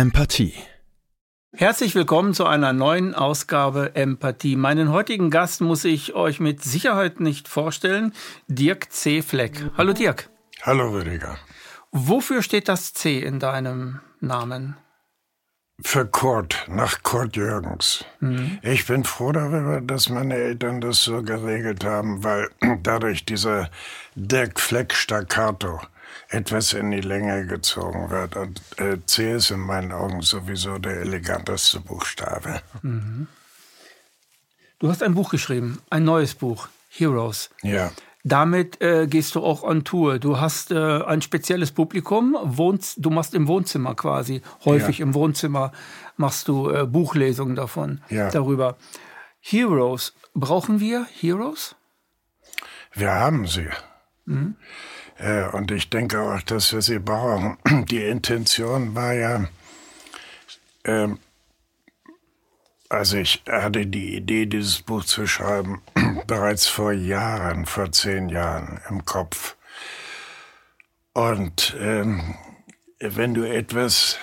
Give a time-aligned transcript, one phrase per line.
[0.00, 0.54] Empathie.
[1.54, 4.56] Herzlich willkommen zu einer neuen Ausgabe Empathie.
[4.56, 8.14] Meinen heutigen Gast muss ich euch mit Sicherheit nicht vorstellen,
[8.48, 9.20] Dirk C.
[9.20, 9.62] Fleck.
[9.76, 10.30] Hallo Dirk.
[10.62, 11.36] Hallo Rüdiger.
[11.92, 14.78] Wofür steht das C in deinem Namen?
[15.82, 18.02] Für Kurt, nach Kurt Jürgens.
[18.20, 18.58] Mhm.
[18.62, 22.48] Ich bin froh darüber, dass meine Eltern das so geregelt haben, weil
[22.82, 23.68] dadurch dieser
[24.14, 25.78] Dirk Fleck Staccato
[26.30, 28.36] etwas in die Länge gezogen wird.
[28.36, 32.62] Und äh, C ist in meinen Augen sowieso der eleganteste Buchstabe.
[32.82, 33.26] Mhm.
[34.78, 37.50] Du hast ein Buch geschrieben, ein neues Buch, Heroes.
[37.62, 37.90] Ja.
[38.22, 40.18] Damit äh, gehst du auch on Tour.
[40.18, 45.06] Du hast äh, ein spezielles Publikum, wohnst, du machst im Wohnzimmer quasi, häufig ja.
[45.06, 45.72] im Wohnzimmer
[46.16, 48.30] machst du äh, Buchlesungen davon, ja.
[48.30, 48.76] darüber.
[49.40, 51.74] Heroes, brauchen wir Heroes?
[52.92, 53.68] Wir haben sie.
[54.26, 54.56] Mhm.
[55.20, 57.58] Äh, und ich denke auch, dass wir sie brauchen.
[57.90, 59.48] Die Intention war ja,
[60.84, 61.18] ähm,
[62.88, 65.80] also ich hatte die Idee, dieses Buch zu schreiben,
[66.26, 69.56] bereits vor Jahren, vor zehn Jahren im Kopf.
[71.12, 72.34] Und ähm,
[72.98, 74.18] wenn du etwas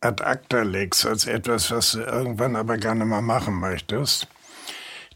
[0.00, 4.28] ad acta legst, als etwas, was du irgendwann aber gerne mal machen möchtest,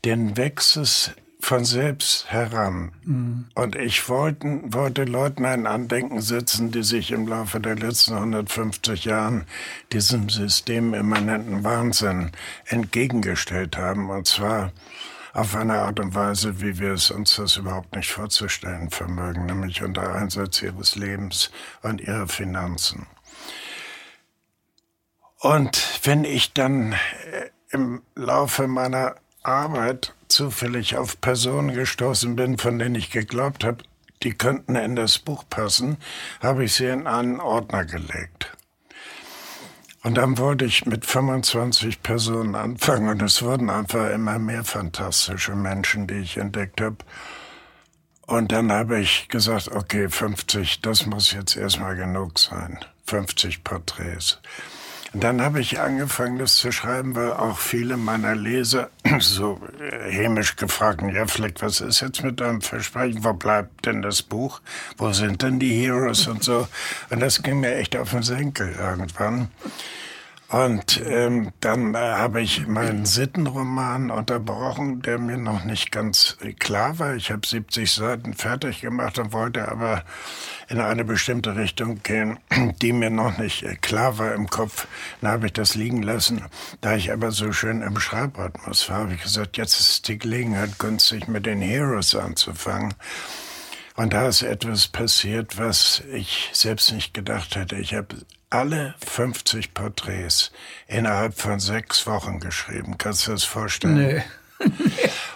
[0.03, 2.93] dann wächst es von selbst heran.
[3.05, 3.47] Mhm.
[3.55, 9.05] Und ich wollten, wollte Leuten ein Andenken setzen, die sich im Laufe der letzten 150
[9.05, 9.47] Jahren
[9.93, 12.33] diesem systemimmanenten Wahnsinn
[12.67, 14.11] entgegengestellt haben.
[14.11, 14.73] Und zwar
[15.33, 19.83] auf eine Art und Weise, wie wir es uns das überhaupt nicht vorzustellen vermögen, nämlich
[19.83, 21.51] unter Einsatz ihres Lebens
[21.83, 23.07] und ihrer Finanzen.
[25.41, 32.79] Und wenn ich dann äh, im Laufe meiner Arbeit zufällig auf Personen gestoßen bin, von
[32.79, 33.85] denen ich geglaubt habe,
[34.23, 35.97] die könnten in das Buch passen,
[36.43, 38.53] habe ich sie in einen Ordner gelegt.
[40.03, 45.55] Und dann wollte ich mit 25 Personen anfangen und es wurden einfach immer mehr fantastische
[45.55, 46.99] Menschen, die ich entdeckt habe.
[48.27, 52.79] Und dann habe ich gesagt, okay, 50, das muss jetzt erstmal genug sein.
[53.07, 54.41] 50 Porträts.
[55.13, 60.11] Und dann habe ich angefangen, das zu schreiben, weil auch viele meiner Leser so äh,
[60.11, 63.25] hämisch gefragt haben, ja, Fleck, was ist jetzt mit deinem Versprechen?
[63.25, 64.61] Wo bleibt denn das Buch?
[64.99, 66.69] Wo sind denn die Heroes und so?
[67.11, 69.49] Und das ging mir echt auf den Senkel irgendwann.
[70.51, 76.99] Und ähm, dann äh, habe ich meinen Sittenroman unterbrochen, der mir noch nicht ganz klar
[76.99, 77.17] war.
[77.17, 80.05] Ich habe 70 Seiten fertig gemacht und wollte aber
[80.69, 82.39] in eine bestimmte Richtung gehen,
[82.81, 84.87] die mir noch nicht äh, klar war im Kopf.
[85.21, 86.43] Dann habe ich das liegen lassen.
[86.81, 90.79] Da ich aber so schön im Schreibrhythmus war, habe ich gesagt, jetzt ist die Gelegenheit
[90.79, 92.95] günstig, mit den Heroes anzufangen.
[93.97, 97.77] Und da ist etwas passiert, was ich selbst nicht gedacht hätte.
[97.77, 98.17] Ich habe
[98.51, 100.53] alle 50 Porträts
[100.87, 102.97] innerhalb von sechs Wochen geschrieben.
[102.99, 103.95] Kannst du das vorstellen?
[103.97, 104.23] Nee.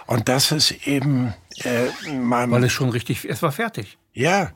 [0.07, 2.51] Und das ist eben äh, meinem...
[2.51, 3.97] Weil es schon richtig, es war fertig.
[4.13, 4.51] Ja,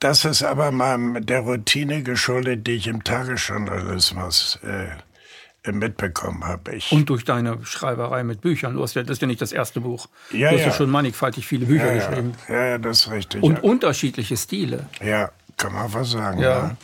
[0.00, 6.74] das ist aber meinem, der Routine geschuldet, die ich im Tagesjournalismus äh, mitbekommen habe.
[6.74, 8.74] Ich Und durch deine Schreiberei mit Büchern.
[8.74, 10.08] Du hast ja, das ist ja nicht das erste Buch.
[10.30, 10.72] Ja, du hast ja.
[10.72, 12.34] schon mannigfaltig viele Bücher ja, geschrieben.
[12.48, 13.42] Ja, ja, das ist richtig.
[13.42, 14.86] Und unterschiedliche Stile.
[15.02, 16.40] Ja, kann man was sagen.
[16.40, 16.50] Ja.
[16.50, 16.76] ja.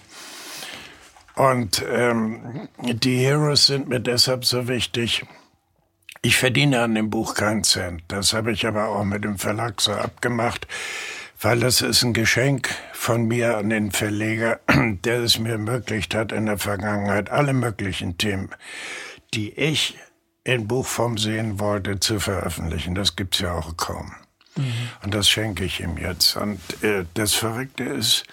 [1.40, 5.24] Und ähm, die Heroes sind mir deshalb so wichtig.
[6.20, 8.02] Ich verdiene an dem Buch keinen Cent.
[8.08, 10.66] Das habe ich aber auch mit dem Verlag so abgemacht,
[11.40, 16.30] weil das ist ein Geschenk von mir an den Verleger, der es mir ermöglicht hat,
[16.30, 18.50] in der Vergangenheit alle möglichen Themen,
[19.32, 19.96] die ich
[20.44, 22.94] in Buchform sehen wollte, zu veröffentlichen.
[22.94, 24.12] Das gibt's ja auch kaum.
[24.56, 24.90] Mhm.
[25.04, 26.36] Und das schenke ich ihm jetzt.
[26.36, 28.26] Und äh, das Verrückte ist,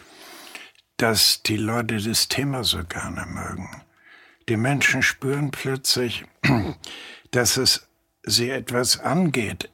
[0.98, 3.84] dass die Leute das Thema so gerne mögen.
[4.50, 6.26] Die Menschen spüren plötzlich,
[7.32, 7.88] dass es
[8.24, 9.70] sie etwas angeht,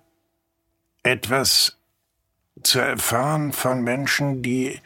[1.04, 1.78] etwas
[2.62, 4.80] zu erfahren von Menschen, die,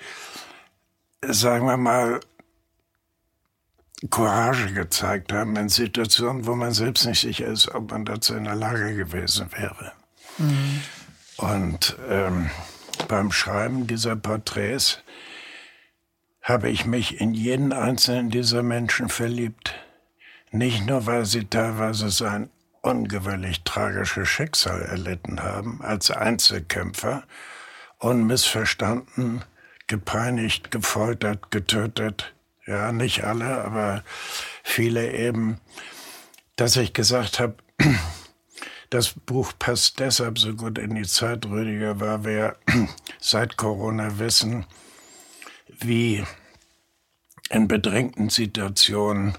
[1.22, 2.20] sagen wir mal,
[4.10, 8.44] Courage gezeigt haben in Situationen, wo man selbst nicht sicher ist, ob man dazu in
[8.44, 9.92] der Lage gewesen wäre.
[10.38, 10.82] Mhm.
[11.38, 12.50] Und ähm,
[13.08, 15.02] beim Schreiben dieser Porträts
[16.48, 19.76] habe ich mich in jeden einzelnen dieser Menschen verliebt.
[20.50, 22.50] Nicht nur, weil sie teilweise so ein
[22.82, 27.24] ungewöhnlich tragisches Schicksal erlitten haben als Einzelkämpfer,
[27.98, 29.44] unmissverstanden,
[29.88, 32.34] gepeinigt, gefoltert, getötet.
[32.66, 34.04] Ja, nicht alle, aber
[34.64, 35.60] viele eben,
[36.56, 37.58] dass ich gesagt habe,
[38.90, 42.56] das Buch passt deshalb so gut in die Zeit, Rüdiger, weil wir
[43.20, 44.66] seit Corona wissen,
[45.80, 46.24] wie
[47.50, 49.38] in bedrängten Situationen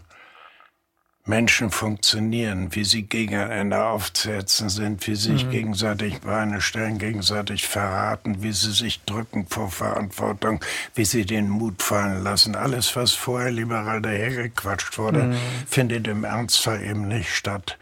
[1.29, 5.51] Menschen funktionieren, wie sie gegeneinander aufzusetzen sind, wie sie sich mhm.
[5.51, 10.65] gegenseitig Beine stellen, gegenseitig verraten, wie sie sich drücken vor Verantwortung,
[10.95, 12.57] wie sie den Mut fallen lassen.
[12.57, 15.37] Alles, was vorher liberal dahergequatscht wurde, mhm.
[15.69, 17.77] findet im Ernstfall eben nicht statt.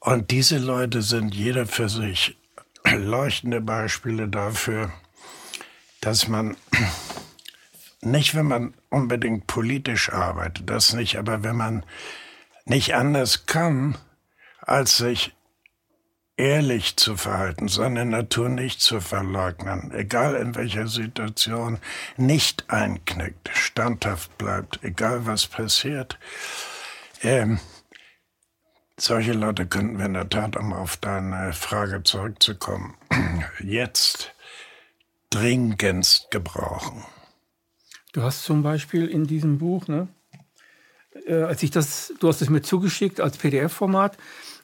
[0.00, 2.34] Und diese Leute sind jeder für sich
[2.96, 4.90] leuchtende Beispiele dafür,
[6.00, 6.56] dass man
[8.00, 11.84] nicht, wenn man unbedingt politisch arbeitet, das nicht, aber wenn man
[12.64, 13.96] nicht anders kann,
[14.60, 15.34] als sich
[16.36, 21.78] ehrlich zu verhalten, seine Natur nicht zu verleugnen, egal in welcher Situation,
[22.16, 26.18] nicht einknickt, standhaft bleibt, egal was passiert.
[27.22, 27.58] Ähm,
[28.96, 32.96] solche Leute könnten wir in der Tat, um auf deine Frage zurückzukommen,
[33.60, 34.32] jetzt
[35.30, 37.04] dringendst gebrauchen.
[38.12, 40.08] Du hast zum Beispiel in diesem Buch, ne,
[41.26, 44.16] äh, als ich das, du hast es mir zugeschickt als PDF-Format.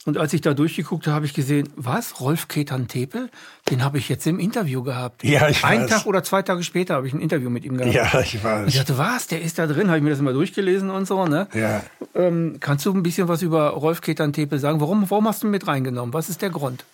[0.07, 2.21] Und als ich da durchgeguckt habe, habe ich gesehen, was?
[2.21, 3.31] Rolf Ketan-Tepel?
[3.71, 5.25] Den habe ich jetzt im Interview gehabt.
[5.25, 5.91] Ja, ich Einen weiß.
[5.91, 7.95] Tag oder zwei Tage später habe ich ein Interview mit ihm gehabt.
[7.95, 8.69] Ja, ich weiß.
[8.69, 9.29] ich dachte, was?
[9.29, 9.89] Der ist da drin?
[9.89, 11.49] Habe ich mir das mal durchgelesen und so, ne?
[11.55, 11.83] Ja.
[12.15, 14.79] Ähm, kannst du ein bisschen was über Rolf Ketan-Tepel sagen?
[14.83, 16.13] Warum, warum hast du ihn mit reingenommen?
[16.13, 16.85] Was ist der Grund?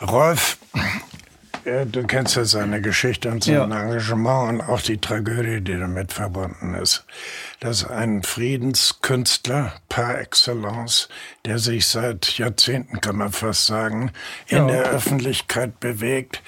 [0.00, 0.56] Rolf
[1.66, 3.64] ja, du kennst ja seine Geschichte und sein Ja.
[3.64, 7.04] Engagement und auch die Tragödie, die damit verbunden ist.
[7.60, 11.08] Das ist ein Friedenskünstler par excellence,
[11.44, 14.12] der sich seit Jahrzehnten, kann man fast sagen,
[14.46, 14.66] in Ja.
[14.68, 16.42] der Öffentlichkeit bewegt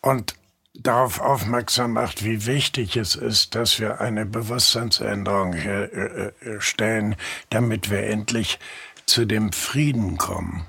[0.00, 0.34] und
[0.74, 7.16] darauf aufmerksam macht, wie wichtig es ist, dass wir eine Bewusstseinsänderung herstellen,
[7.50, 8.58] damit wir endlich
[9.04, 10.64] zu dem Frieden kommen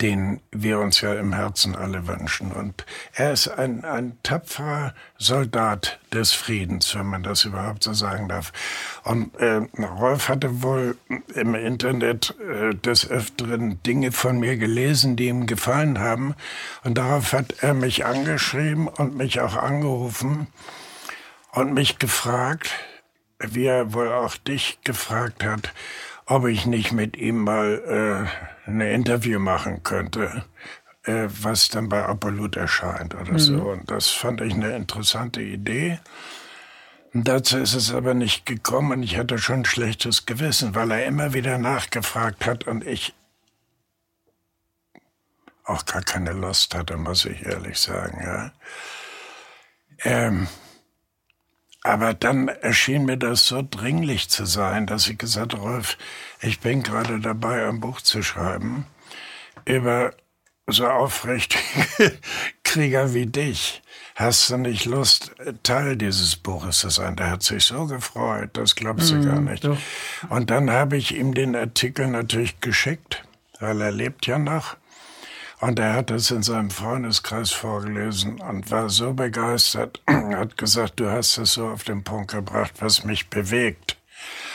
[0.00, 2.52] den wir uns ja im Herzen alle wünschen.
[2.52, 8.28] Und er ist ein, ein tapferer Soldat des Friedens, wenn man das überhaupt so sagen
[8.28, 8.52] darf.
[9.04, 10.96] Und äh, Rolf hatte wohl
[11.34, 16.34] im Internet äh, des Öfteren Dinge von mir gelesen, die ihm gefallen haben.
[16.82, 20.46] Und darauf hat er mich angeschrieben und mich auch angerufen
[21.52, 22.70] und mich gefragt,
[23.38, 25.72] wie er wohl auch dich gefragt hat,
[26.26, 30.44] ob ich nicht mit ihm mal äh, ein Interview machen könnte,
[31.04, 33.70] äh, was dann bei Apollut erscheint oder so.
[33.70, 35.98] Und das fand ich eine interessante Idee.
[37.12, 40.90] Und dazu ist es aber nicht gekommen und ich hatte schon ein schlechtes Gewissen, weil
[40.92, 43.14] er immer wieder nachgefragt hat und ich
[45.64, 48.20] auch gar keine Lust hatte, muss ich ehrlich sagen.
[48.22, 48.52] Ja.
[50.04, 50.48] Ähm,
[51.82, 55.96] aber dann erschien mir das so dringlich zu sein, dass ich gesagt habe, Rolf,
[56.40, 58.86] ich bin gerade dabei, ein Buch zu schreiben
[59.64, 60.12] über
[60.66, 62.18] so aufrichtige
[62.64, 63.82] Krieger wie dich.
[64.14, 65.32] Hast du nicht Lust,
[65.62, 67.16] Teil dieses Buches zu sein?
[67.16, 69.64] Der hat sich so gefreut, das glaubst du gar nicht.
[70.28, 73.24] Und dann habe ich ihm den Artikel natürlich geschickt,
[73.58, 74.76] weil er lebt ja noch.
[75.60, 81.10] Und er hat es in seinem Freundeskreis vorgelesen und war so begeistert, hat gesagt, du
[81.10, 83.98] hast es so auf den Punkt gebracht, was mich bewegt.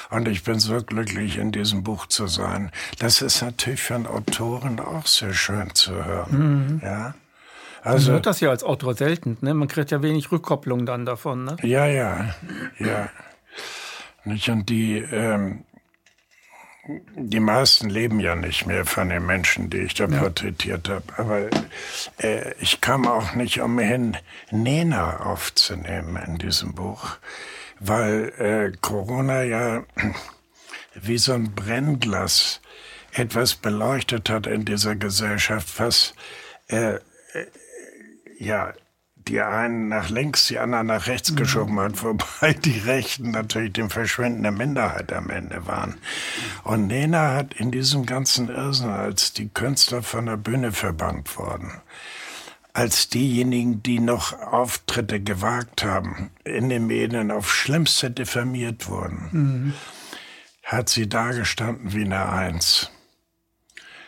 [0.10, 2.72] Und ich bin so glücklich, in diesem Buch zu sein.
[3.00, 6.82] Das ist natürlich für einen Autoren auch sehr schön zu hören.
[6.84, 7.16] Ja.
[7.84, 9.54] Man Also, hört das ja als Autor selten, ne?
[9.54, 11.58] Man kriegt ja wenig Rückkopplung dann davon, ne?
[11.62, 12.34] ja, ja,
[12.80, 13.10] ja.
[14.24, 14.50] Nicht?
[14.50, 15.66] Und die, ähm,
[17.16, 21.04] die meisten leben ja nicht mehr von den Menschen, die ich da porträtiert habe.
[21.18, 21.50] Aber
[22.18, 24.18] äh, ich kam auch nicht umhin,
[24.52, 27.18] Nena aufzunehmen in diesem Buch,
[27.80, 29.84] weil äh, Corona ja
[30.94, 32.62] wie so ein Brennglas
[33.12, 36.14] etwas beleuchtet hat in dieser Gesellschaft, was
[36.68, 37.00] äh,
[38.38, 38.74] ja,
[39.28, 43.90] die einen nach links, die anderen nach rechts geschoben hat, wobei die Rechten natürlich die
[43.90, 45.98] verschwindende Minderheit am Ende waren.
[46.64, 51.72] Und Nena hat in diesem ganzen Irrsinn, als die Künstler von der Bühne verbannt wurden,
[52.74, 59.74] als diejenigen, die noch Auftritte gewagt haben, in den Medien auf Schlimmste diffamiert wurden,
[60.64, 62.92] hat sie dagestanden wie eine Eins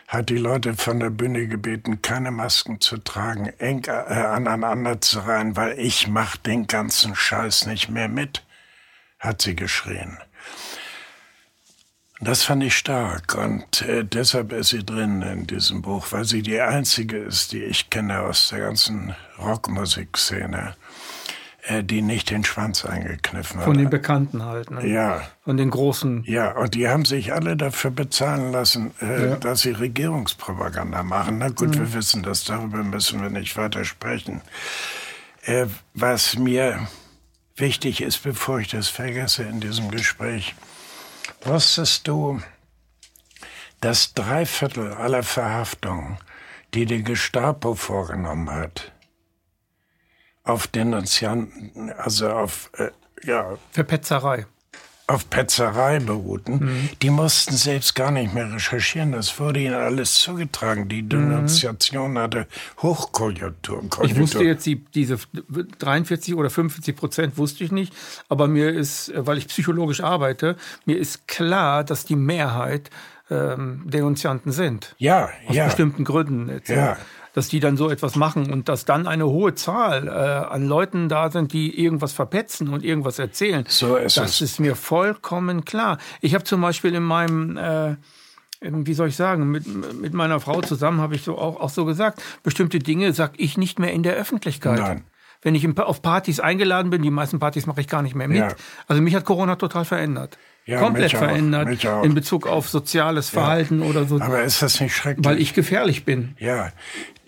[0.08, 5.20] hat die Leute von der Bühne gebeten, keine Masken zu tragen, eng äh, aneinander zu
[5.20, 8.42] reihen, weil ich mach den ganzen Scheiß nicht mehr mit,
[9.18, 10.18] hat sie geschrien.
[12.20, 16.42] Das fand ich stark und äh, deshalb ist sie drin in diesem Buch, weil sie
[16.42, 20.87] die einzige ist, die ich kenne aus der ganzen Rockmusikszene, äh,
[21.82, 23.64] die nicht den Schwanz eingekniffen hat.
[23.64, 24.86] Von den Bekannten halt, ne?
[24.86, 26.24] ja, Von den großen.
[26.24, 29.36] ja, und die haben sich alle dafür bezahlen lassen, äh, Ja.
[29.36, 31.38] dass sie Regierungspropaganda machen.
[31.38, 34.40] Na gut, wir wissen das, darüber müssen wir nicht weiter sprechen.
[35.44, 36.88] Äh, was mir
[37.56, 40.54] wichtig ist, bevor ich das vergesse in diesem Gespräch.
[41.44, 42.40] Wusstest du,
[43.80, 46.18] dass drei Viertel aller Verhaftungen,
[46.74, 48.92] die die Gestapo vorgenommen hat,
[50.48, 52.90] auf Denunzianten, also auf, äh,
[53.26, 53.56] ja.
[53.72, 54.46] Verpetzerei
[55.08, 56.88] auf Petzerei beruhten, mhm.
[57.00, 59.12] die mussten selbst gar nicht mehr recherchieren.
[59.12, 60.90] Das wurde ihnen alles zugetragen.
[60.90, 62.18] Die Denunziation mhm.
[62.18, 62.46] hatte
[62.82, 63.88] Hochkonjunktur.
[64.02, 65.18] Ich wusste jetzt die, diese
[65.78, 67.94] 43 oder 45 Prozent wusste ich nicht,
[68.28, 72.90] aber mir ist, weil ich psychologisch arbeite, mir ist klar, dass die Mehrheit
[73.30, 74.94] ähm, Denunzianten sind.
[74.98, 75.64] Ja, Aus ja.
[75.64, 76.50] bestimmten Gründen.
[76.50, 76.98] Jetzt, ja
[77.38, 81.08] dass die dann so etwas machen und dass dann eine hohe Zahl äh, an Leuten
[81.08, 83.64] da sind, die irgendwas verpetzen und irgendwas erzählen.
[83.68, 84.40] So ist das es.
[84.40, 85.98] ist mir vollkommen klar.
[86.20, 87.94] Ich habe zum Beispiel in meinem äh,
[88.60, 89.66] wie soll ich sagen, mit,
[90.00, 93.56] mit meiner Frau zusammen habe ich so auch, auch so gesagt, bestimmte Dinge sage ich
[93.56, 94.80] nicht mehr in der Öffentlichkeit.
[94.80, 95.04] Nein.
[95.40, 98.38] Wenn ich auf Partys eingeladen bin, die meisten Partys mache ich gar nicht mehr mit.
[98.38, 98.48] Ja.
[98.88, 100.36] Also mich hat Corona total verändert.
[100.68, 103.88] Ja, komplett verändert in Bezug auf soziales Verhalten ja.
[103.88, 104.20] oder so.
[104.20, 105.24] Aber ist das nicht schrecklich?
[105.24, 106.36] Weil ich gefährlich bin.
[106.38, 106.72] Ja,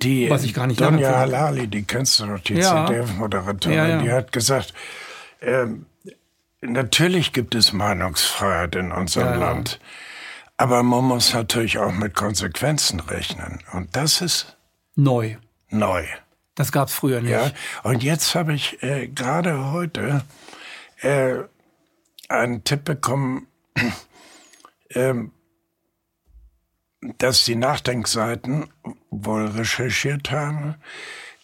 [0.02, 2.86] die was ich gar nicht Donja Halali, die kennst du noch, die ja.
[2.86, 4.74] ZDF-Moderatorin, die hat gesagt,
[5.40, 5.86] ähm,
[6.60, 9.80] natürlich gibt es Meinungsfreiheit in unserem Land,
[10.58, 13.60] aber man muss natürlich auch mit Konsequenzen rechnen.
[13.72, 14.58] Und das ist
[14.96, 15.36] neu.
[15.70, 16.04] Neu.
[16.56, 17.30] Das gab es früher nicht.
[17.30, 17.52] Ja,
[17.84, 20.24] und jetzt habe ich äh, gerade heute
[21.00, 21.36] äh,
[22.30, 23.46] einen Tipp bekommen,
[24.90, 25.32] ähm,
[27.18, 28.68] dass die Nachdenkseiten
[29.10, 30.76] wohl recherchiert haben,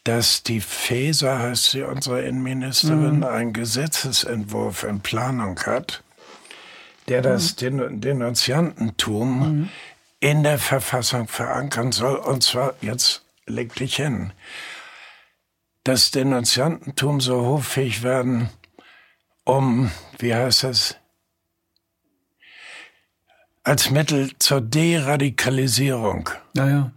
[0.05, 3.25] dass die Faeser, heißt sie, unsere Innenministerin, mhm.
[3.25, 6.05] einen Gesetzesentwurf in Planung hat,
[7.09, 8.01] der das mhm.
[8.01, 9.69] Denunziantentum mhm.
[10.21, 12.17] in der Verfassung verankern soll.
[12.17, 14.33] Und zwar, jetzt leg dich hin,
[15.83, 18.51] das Denunziantentum so hoffähig werden,
[19.47, 20.97] um, wie heißt das,
[23.65, 26.29] als Mittel zur Deradikalisierung.
[26.53, 26.93] Naja.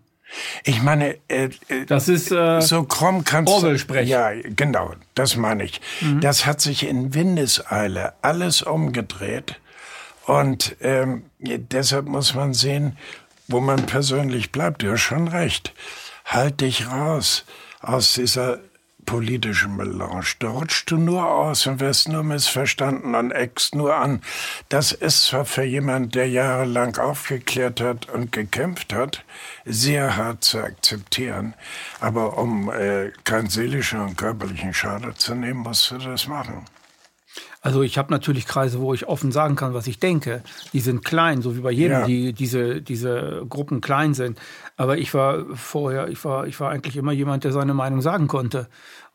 [0.64, 4.10] Ich meine, äh, äh, das ist äh, so krumm kannst Orwell sprechen.
[4.10, 5.82] Ja, genau, das meine ich.
[6.02, 6.22] Mhm.
[6.22, 9.60] Das hat sich in Windeseile alles umgedreht
[10.26, 12.98] und ähm, deshalb muss man sehen,
[13.48, 14.84] wo man persönlich bleibt.
[14.84, 15.74] Du hast schon recht.
[16.26, 17.46] Halt dich raus
[17.82, 18.60] aus dieser
[19.10, 20.22] politischen Melange.
[20.38, 24.22] Da rutschst du nur aus und wirst nur missverstanden und eckst nur an.
[24.70, 29.26] Das ist zwar für jemand, der jahrelang aufgeklärt hat und gekämpft hat,
[29.66, 31.56] sehr hart zu akzeptieren.
[32.00, 36.66] Aber um äh, keinen seelischen und körperlichen Schaden zu nehmen, musst du das machen.
[37.62, 40.44] Also ich habe natürlich Kreise, wo ich offen sagen kann, was ich denke.
[40.72, 42.06] Die sind klein, so wie bei jedem, ja.
[42.06, 44.40] die diese diese Gruppen klein sind.
[44.78, 48.28] Aber ich war vorher, ich war ich war eigentlich immer jemand, der seine Meinung sagen
[48.28, 48.70] konnte,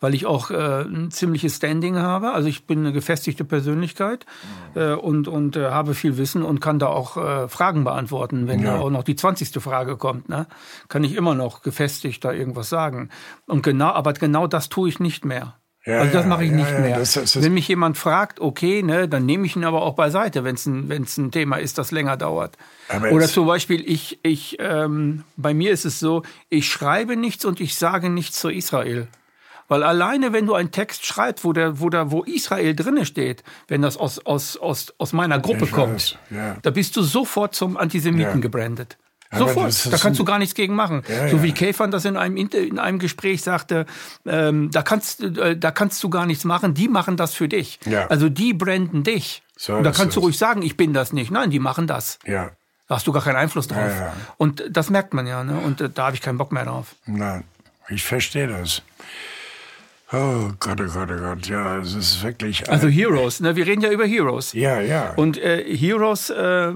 [0.04, 2.32] weil ich auch äh, ein ziemliches Standing habe.
[2.32, 4.26] Also ich bin eine gefestigte Persönlichkeit
[4.74, 4.80] mhm.
[4.80, 8.60] äh, und und äh, habe viel Wissen und kann da auch äh, Fragen beantworten, wenn
[8.60, 8.74] ja.
[8.74, 10.28] da auch noch die zwanzigste Frage kommt.
[10.28, 10.46] Ne?
[10.88, 13.08] Kann ich immer noch gefestigt da irgendwas sagen.
[13.46, 15.54] Und genau, aber genau das tue ich nicht mehr.
[15.86, 16.98] Ja, also das mache ich ja, nicht ja, mehr.
[16.98, 20.44] Das, das, wenn mich jemand fragt, okay, ne, dann nehme ich ihn aber auch beiseite,
[20.44, 22.56] wenn es ein, wenn's ein Thema ist, das länger dauert.
[23.10, 27.60] Oder zum Beispiel, ich, ich, ähm, bei mir ist es so, ich schreibe nichts und
[27.60, 29.08] ich sage nichts zu Israel.
[29.68, 33.42] Weil alleine, wenn du einen Text schreibst, wo der, wo da, wo Israel drinne steht,
[33.68, 36.18] wenn das aus, aus, aus, aus meiner Gruppe kommt,
[36.62, 38.98] da bist du sofort zum Antisemiten gebrandet.
[39.36, 41.02] Sofort, da kannst du gar nichts gegen machen.
[41.08, 43.86] Ja, so wie Käfern das in einem, in einem Gespräch sagte,
[44.26, 47.80] ähm, da, kannst, äh, da kannst du gar nichts machen, die machen das für dich.
[47.84, 48.06] Ja.
[48.06, 49.42] Also die branden dich.
[49.56, 51.30] So Und da kannst du ruhig sagen, ich bin das nicht.
[51.30, 52.18] Nein, die machen das.
[52.24, 52.50] Ja.
[52.88, 53.90] Da hast du gar keinen Einfluss drauf.
[53.90, 55.42] Ja, Und das merkt man ja.
[55.42, 55.58] Ne?
[55.58, 56.94] Und äh, da habe ich keinen Bock mehr drauf.
[57.06, 57.44] Nein,
[57.88, 58.82] ich verstehe das.
[60.14, 62.70] Oh Gott, oh Gott, oh Gott, ja, es ist wirklich.
[62.70, 63.56] Also Heroes, ne?
[63.56, 64.52] Wir reden ja über Heroes.
[64.52, 65.12] Ja, ja.
[65.14, 66.72] Und äh, Heroes äh,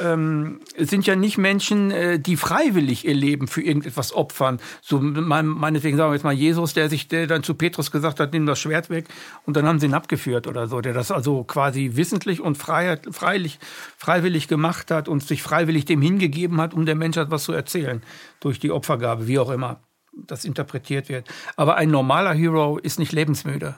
[0.00, 4.60] ähm, sind ja nicht Menschen, äh, die freiwillig ihr Leben für irgendetwas opfern.
[4.80, 8.20] So mein, meinetwegen sagen wir jetzt mal Jesus, der sich, der dann zu Petrus gesagt
[8.20, 9.06] hat, nimm das Schwert weg
[9.44, 13.08] und dann haben sie ihn abgeführt oder so, der das also quasi wissentlich und freiheit,
[13.10, 13.58] freilich,
[13.96, 18.02] freiwillig gemacht hat und sich freiwillig dem hingegeben hat, um der Menschheit was zu erzählen
[18.38, 19.80] durch die Opfergabe, wie auch immer
[20.26, 21.28] das interpretiert wird.
[21.56, 23.76] Aber ein normaler Hero ist nicht lebensmüde.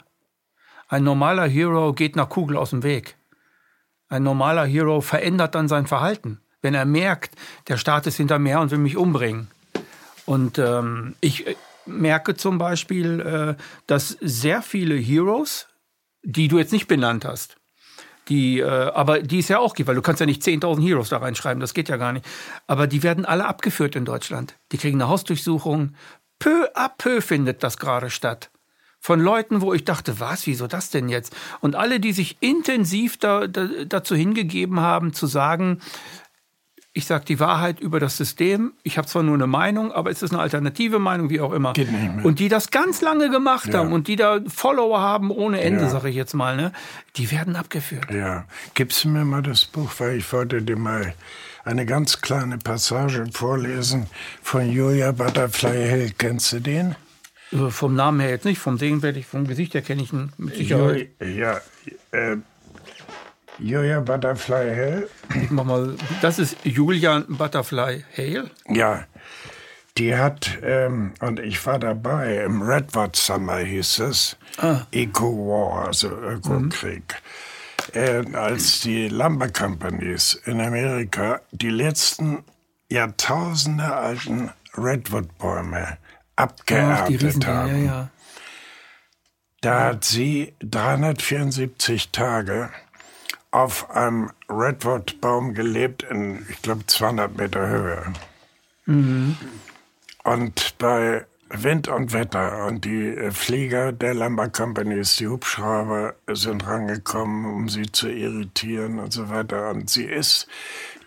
[0.88, 3.16] Ein normaler Hero geht nach Kugel aus dem Weg.
[4.08, 7.36] Ein normaler Hero verändert dann sein Verhalten, wenn er merkt,
[7.68, 9.48] der Staat ist hinter mir und will mich umbringen.
[10.26, 11.54] Und ähm, ich äh,
[11.86, 15.68] merke zum Beispiel, äh, dass sehr viele Heroes,
[16.22, 17.56] die du jetzt nicht benannt hast,
[18.28, 21.08] die, äh, aber die es ja auch gibt, weil du kannst ja nicht 10.000 Heroes
[21.08, 22.24] da reinschreiben, das geht ja gar nicht.
[22.66, 24.56] Aber die werden alle abgeführt in Deutschland.
[24.72, 25.94] Die kriegen eine Hausdurchsuchung.
[26.40, 28.50] Peu à peu findet das gerade statt.
[29.00, 31.34] von Leuten, wo ich dachte, was, wieso das denn jetzt?
[31.60, 35.80] Und alle, die sich intensiv da, da, dazu hingegeben haben, zu sagen,
[36.92, 38.72] ich sage die Wahrheit über das System.
[38.82, 41.72] Ich habe zwar nur eine Meinung, aber es ist eine alternative Meinung, wie auch immer.
[41.72, 42.24] Geht nicht mehr.
[42.24, 43.78] Und die das ganz lange gemacht ja.
[43.78, 45.88] haben und die da Follower haben ohne Ende, ja.
[45.90, 46.72] sage ich jetzt mal, ne?
[47.16, 48.10] die werden abgeführt.
[48.10, 48.44] Ja,
[48.74, 51.14] gibst du mir mal das Buch, weil ich wollte dir mal
[51.64, 54.06] eine ganz kleine Passage vorlesen
[54.42, 56.12] von Julia Butterfly Hill.
[56.18, 56.96] Kennst du den?
[57.52, 60.12] Also vom Namen her jetzt nicht, vom Sehen werde ich, vom Gesicht her kenne ich
[60.12, 61.10] ihn mit Sicherheit.
[61.20, 61.60] Ja,
[62.12, 62.36] äh,
[63.60, 65.04] Julia Butterfly.
[65.34, 68.50] Ich mach mal, das ist Julian Butterfly Hale.
[68.68, 69.04] Ja,
[69.98, 74.86] die hat, ähm, und ich war dabei, im Redwood Summer hieß es, ah.
[74.92, 77.16] Eco-War, also Ökokrieg.
[77.92, 78.00] Mhm.
[78.00, 82.44] Äh, als die Lumber Companies in Amerika die letzten
[82.88, 85.98] Jahrtausende alten Redwood-Bäume
[86.36, 87.84] abgeerntet Ach, haben.
[87.84, 88.08] Ja, ja.
[89.60, 92.70] Da hat sie 374 Tage
[93.50, 98.12] auf einem Redwood-Baum gelebt in, ich glaube, 200 Meter Höhe.
[98.86, 99.36] Mhm.
[100.22, 107.44] Und bei Wind und Wetter und die Flieger der Lumber Companies, die Hubschrauber sind rangekommen,
[107.44, 109.70] um sie zu irritieren und so weiter.
[109.70, 110.46] Und sie ist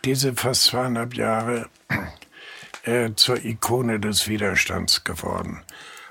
[0.04, 1.70] diese fast zweieinhalb Jahre
[2.84, 5.62] äh, zur Ikone des Widerstands geworden.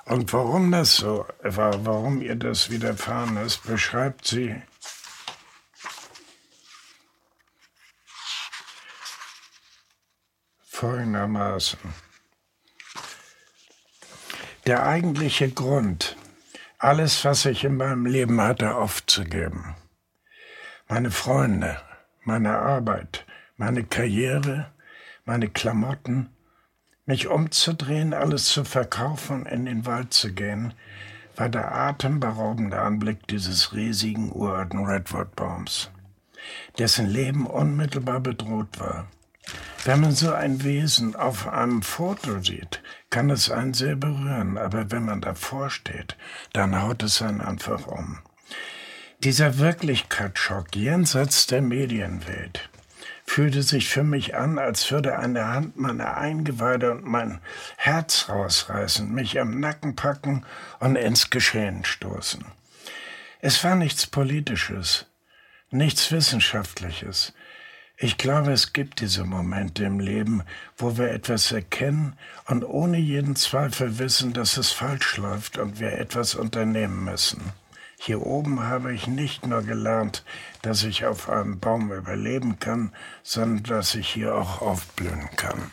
[0.06, 4.56] Und warum das so war, warum ihr das widerfahren ist, beschreibt sie
[10.82, 11.78] folgendermaßen.
[14.66, 16.16] Der eigentliche Grund,
[16.76, 19.76] alles, was ich in meinem Leben hatte, aufzugeben.
[20.88, 21.80] Meine Freunde,
[22.24, 23.24] meine Arbeit,
[23.56, 24.72] meine Karriere,
[25.24, 26.30] meine Klamotten,
[27.06, 30.74] mich umzudrehen, alles zu verkaufen und in den Wald zu gehen,
[31.36, 35.92] war der atemberaubende Anblick dieses riesigen uralten Redwood-Baums,
[36.76, 39.06] dessen Leben unmittelbar bedroht war.
[39.84, 44.90] Wenn man so ein Wesen auf einem Foto sieht, kann es einen sehr berühren, aber
[44.90, 46.16] wenn man davor steht,
[46.52, 48.20] dann haut es einen einfach um.
[49.24, 52.68] Dieser Wirklichkeitsschock jenseits der Medienwelt
[53.24, 57.40] fühlte sich für mich an, als würde eine Hand meine Eingeweide und mein
[57.76, 60.44] Herz rausreißen, mich am Nacken packen
[60.80, 62.44] und ins Geschehen stoßen.
[63.40, 65.06] Es war nichts Politisches,
[65.70, 67.32] nichts Wissenschaftliches,
[68.02, 70.42] ich glaube, es gibt diese Momente im Leben,
[70.76, 72.14] wo wir etwas erkennen
[72.46, 77.52] und ohne jeden Zweifel wissen, dass es falsch läuft und wir etwas unternehmen müssen.
[77.96, 80.24] Hier oben habe ich nicht nur gelernt,
[80.62, 82.90] dass ich auf einem Baum überleben kann,
[83.22, 85.70] sondern dass ich hier auch aufblühen kann.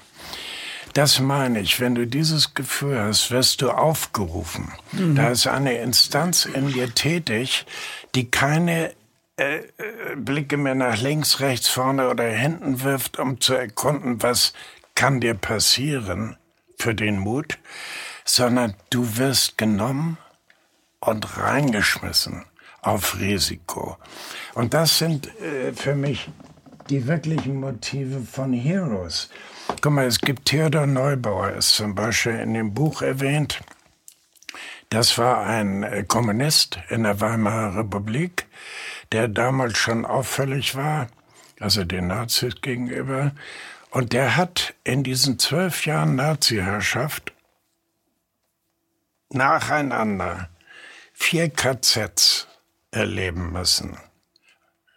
[0.93, 4.71] Das meine ich, wenn du dieses Gefühl hast, wirst du aufgerufen.
[4.91, 5.15] Mhm.
[5.15, 7.65] Da ist eine Instanz in dir tätig,
[8.13, 8.91] die keine
[9.39, 14.53] äh, äh, Blicke mehr nach links, rechts, vorne oder hinten wirft, um zu erkunden, was
[14.95, 16.35] kann dir passieren
[16.77, 17.57] für den Mut,
[18.25, 20.17] sondern du wirst genommen
[20.99, 22.45] und reingeschmissen
[22.81, 23.97] auf Risiko.
[24.55, 26.29] Und das sind äh, für mich
[26.89, 29.29] die wirklichen Motive von Heroes.
[29.81, 33.61] Guck mal, es gibt Theodor Neubauer, ist zum Beispiel in dem Buch erwähnt.
[34.89, 38.47] Das war ein äh, Kommunist in der Weimarer Republik,
[39.11, 41.07] der damals schon auffällig war,
[41.59, 43.33] also den Nazis gegenüber.
[43.91, 47.33] Und der hat in diesen zwölf Jahren Nazi-Herrschaft
[49.29, 50.49] nacheinander
[51.13, 52.47] vier KZs
[52.91, 53.97] erleben müssen.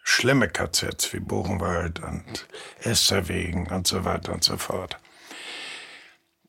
[0.05, 2.46] Schlimme KZs wie Buchenwald und
[2.81, 4.98] Esterwegen und so weiter und so fort.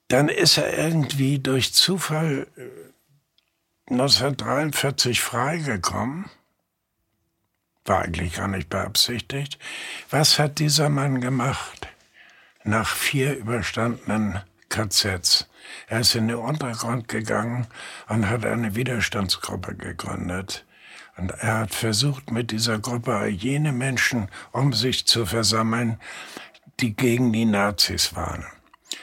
[0.08, 2.48] Dann ist er irgendwie durch Zufall
[3.90, 6.30] 1943 äh, freigekommen
[7.86, 9.60] war eigentlich gar nicht beabsichtigt.
[10.10, 11.88] Was hat dieser Mann gemacht
[12.64, 15.48] nach vier überstandenen KZs?
[15.88, 17.68] Er ist in den Untergrund gegangen
[18.08, 20.66] und hat eine Widerstandsgruppe gegründet.
[21.18, 26.00] Und er hat versucht, mit dieser Gruppe jene Menschen um sich zu versammeln,
[26.80, 28.46] die gegen die Nazis waren.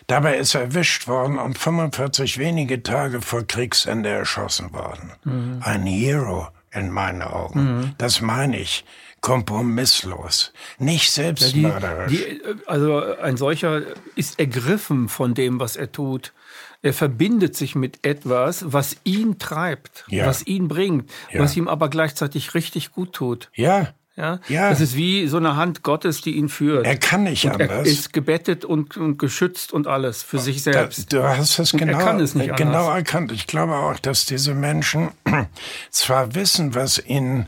[0.06, 5.12] Dabei ist er erwischt worden und 45 wenige Tage vor Kriegsende erschossen worden.
[5.24, 5.60] Mhm.
[5.62, 7.60] Ein Hero, in meinen Augen.
[7.60, 7.94] Mhm.
[7.98, 8.84] Das meine ich.
[9.20, 12.12] Kompromisslos, nicht selbstmörderisch.
[12.12, 13.82] Ja, die, die, also ein solcher
[14.16, 16.32] ist ergriffen von dem, was er tut.
[16.80, 20.24] Er verbindet sich mit etwas, was ihn treibt, ja.
[20.24, 21.42] was ihn bringt, ja.
[21.42, 23.50] was ihm aber gleichzeitig richtig gut tut.
[23.54, 24.40] Ja, Ja?
[24.48, 24.68] Ja.
[24.70, 26.84] Das ist wie so eine Hand Gottes, die ihn führt.
[26.86, 27.88] Er kann nicht und er anders.
[27.88, 31.12] ist gebettet und, und geschützt und alles für sich Da, selbst.
[31.12, 32.96] du hast es Und er genau, kann es nicht genau anders.
[32.96, 33.32] erkannt.
[33.32, 35.10] Ich glaube auch, dass diese Menschen
[35.90, 37.46] zwar wissen, was ihnen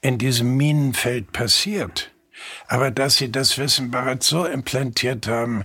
[0.00, 2.10] in diesem Minenfeld passiert,
[2.68, 5.64] aber dass sie das Wissen bereits so implantiert haben,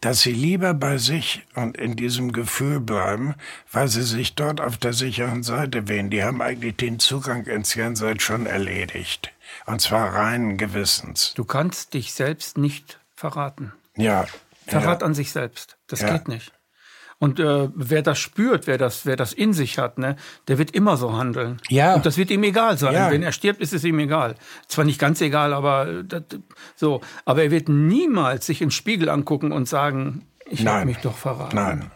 [0.00, 3.34] dass sie lieber bei sich und in diesem Gefühl bleiben,
[3.70, 6.08] weil sie sich dort auf der sicheren Seite wählen.
[6.10, 9.32] Die haben eigentlich den Zugang ins Jenseits schon erledigt.
[9.66, 11.34] Und zwar reinen Gewissens.
[11.34, 13.72] Du kannst dich selbst nicht verraten.
[13.96, 14.26] Ja.
[14.66, 15.06] Verrat ja.
[15.06, 15.76] an sich selbst.
[15.86, 16.12] Das Ja.
[16.12, 16.52] geht nicht.
[17.18, 20.16] Und äh, wer das spürt, wer das, wer das in sich hat, ne,
[20.48, 21.58] der wird immer so handeln.
[21.68, 21.94] Ja.
[21.94, 22.92] Und das wird ihm egal sein.
[22.92, 23.10] Ja.
[23.10, 24.34] Wenn er stirbt, ist es ihm egal.
[24.66, 26.22] Zwar nicht ganz egal, aber äh, das,
[26.76, 27.00] so.
[27.24, 31.56] Aber er wird niemals sich im Spiegel angucken und sagen, ich habe mich doch verraten.
[31.56, 31.90] Nein.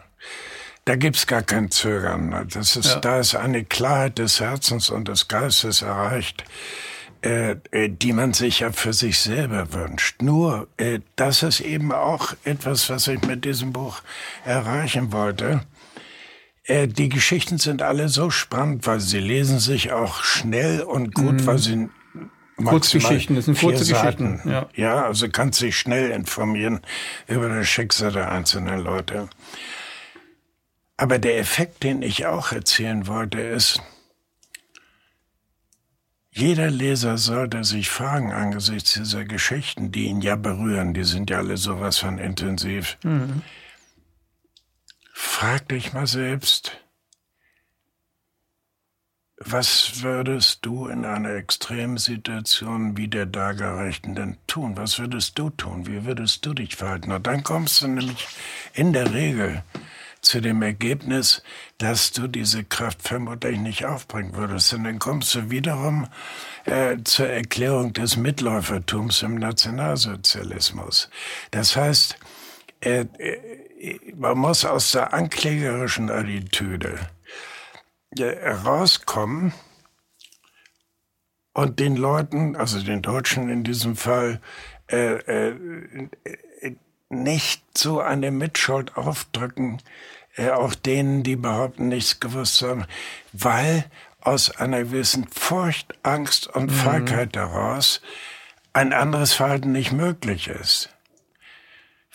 [0.85, 2.47] Da gibt's gar kein Zögern.
[2.51, 2.99] Das ist, Ja.
[2.99, 6.43] Da ist eine Klarheit des Herzens und des Geistes erreicht,
[7.21, 10.21] äh, äh, die man sich ja für sich selber wünscht.
[10.21, 14.01] Nur, äh, das ist eben auch etwas, was ich mit diesem Buch
[14.45, 15.61] erreichen wollte.
[16.63, 21.45] Äh, die Geschichten sind alle so spannend, weil sie lesen sich auch schnell und gut,
[21.45, 21.89] weil sie
[22.59, 22.65] Mhm.
[22.65, 24.67] Kurzgeschichten, das sind kurze Geschichten, ja.
[24.75, 26.81] ja, also kannst dich schnell informieren
[27.27, 29.29] über das Schicksal der einzelnen Leute.
[30.97, 33.81] Aber der Effekt, den ich auch erzielen wollte, ist,
[36.39, 41.37] jeder Leser sollte sich fragen angesichts dieser Geschichten, die ihn ja berühren, die sind ja
[41.39, 42.97] alle sowas von intensiv.
[45.13, 46.77] Frag dich mal selbst,
[49.37, 54.75] was würdest du in einer Extremsituation wie der Dargerechten denn tun?
[54.75, 55.87] Was würdest du tun?
[55.87, 57.11] Wie würdest du dich verhalten?
[57.11, 58.27] Und dann kommst du nämlich
[58.73, 59.63] in der Regel
[60.21, 61.43] zu dem Ergebnis,
[61.77, 64.73] dass du diese Kraft vermutlich nicht aufbringen würdest.
[64.73, 66.07] Und dann kommst du wiederum
[66.65, 71.09] äh, zur Erklärung des Mitläufertums im Nationalsozialismus.
[71.51, 72.17] Das heißt,
[72.81, 76.99] äh, äh, man muss aus der anklägerischen Attitüde
[78.17, 79.53] äh, rauskommen
[81.53, 84.41] und den Leuten, also den Deutschen in diesem Fall,
[84.87, 85.55] äh, äh,
[87.09, 89.81] nicht so eine Mitschuld aufdrücken,
[90.35, 92.85] äh, auch denen, die behaupten, nichts gewusst zu haben,
[93.33, 93.85] weil
[94.21, 98.01] aus einer gewissen Furcht, Angst und Feigheit daraus
[98.73, 100.89] ein anderes Verhalten nicht möglich ist.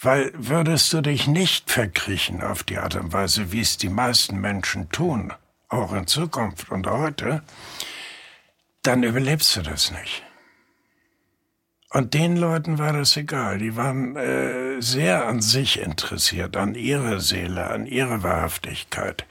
[0.00, 4.40] Weil würdest du dich nicht verkriechen auf die Art und Weise, wie es die meisten
[4.40, 5.32] Menschen tun,
[5.68, 7.42] auch in Zukunft und heute,
[8.82, 10.22] dann überlebst du das nicht.
[11.90, 13.58] Und den Leuten war das egal.
[13.58, 19.26] Die waren äh, sehr an sich interessiert, an ihrer Seele, an ihrer Wahrhaftigkeit.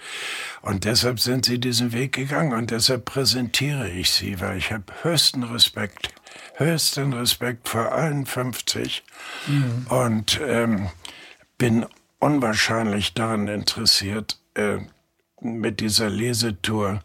[0.62, 4.86] Und deshalb sind sie diesen Weg gegangen und deshalb präsentiere ich sie, weil ich habe
[5.02, 6.14] höchsten Respekt,
[6.56, 9.04] höchsten Respekt vor allen 50
[9.90, 10.90] und ähm,
[11.58, 11.86] bin
[12.20, 14.78] unwahrscheinlich daran interessiert, äh,
[15.42, 17.02] mit dieser Lesetour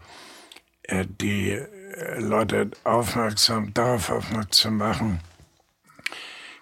[0.84, 5.20] äh, die äh, Leute aufmerksam darauf aufmerksam machen,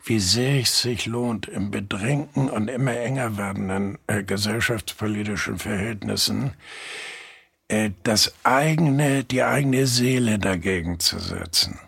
[0.07, 6.55] wie sehr es sich lohnt, im bedrängten und immer enger werdenden äh, gesellschaftspolitischen Verhältnissen
[7.69, 11.81] äh, das eigene, die eigene Seele dagegen zu setzen.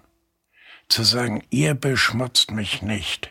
[0.88, 3.31] Zu sagen, ihr beschmutzt mich nicht.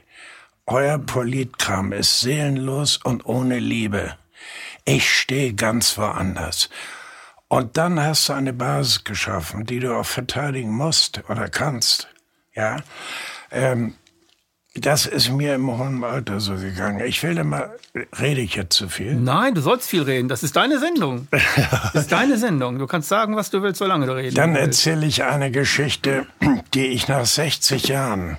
[0.66, 4.18] Euer Politkram ist seelenlos und ohne Liebe.
[4.86, 6.70] Ich stehe ganz woanders.
[7.50, 12.08] Und dann hast du eine Basis geschaffen, die du auch verteidigen musst oder kannst.
[12.54, 12.78] Ja,
[13.52, 13.96] ähm,
[14.82, 17.06] das ist mir im hohen Alter so gegangen.
[17.06, 17.70] Ich will immer,
[18.20, 19.16] rede ich jetzt zu viel?
[19.16, 20.28] Nein, du sollst viel reden.
[20.28, 21.28] Das ist deine Sendung.
[21.94, 22.78] Das ist deine Sendung.
[22.78, 26.28] Du kannst sagen, was du willst, solange du reden Dann erzähle ich eine Geschichte,
[26.74, 28.38] die ich nach 60 Jahren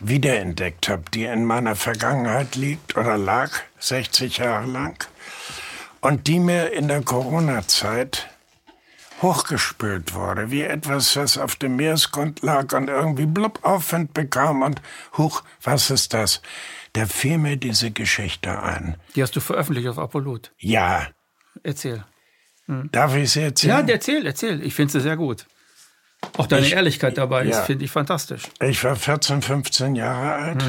[0.00, 5.04] wiederentdeckt habe, die in meiner Vergangenheit liegt oder lag, 60 Jahre lang,
[6.00, 8.28] und die mir in der Corona-Zeit
[9.22, 14.82] hochgespült wurde, wie etwas, was auf dem Meeresgrund lag und irgendwie blub Aufwind bekam und
[15.16, 16.42] huch, was ist das?
[16.92, 18.96] Da fiel mir diese Geschichte ein.
[19.14, 20.52] Die hast du veröffentlicht auf Apollut.
[20.58, 21.06] Ja,
[21.62, 22.04] Erzähl.
[22.66, 23.88] darf ich sie Ja, erzählen?
[23.88, 24.62] erzähl, erzähl.
[24.66, 25.46] Ich finde sie sehr gut.
[26.36, 27.62] Auch deine Ich- Ehrlichkeit dabei ist, ja.
[27.62, 28.44] finde ich fantastisch.
[28.60, 30.64] Ich war 14, 15 Jahre alt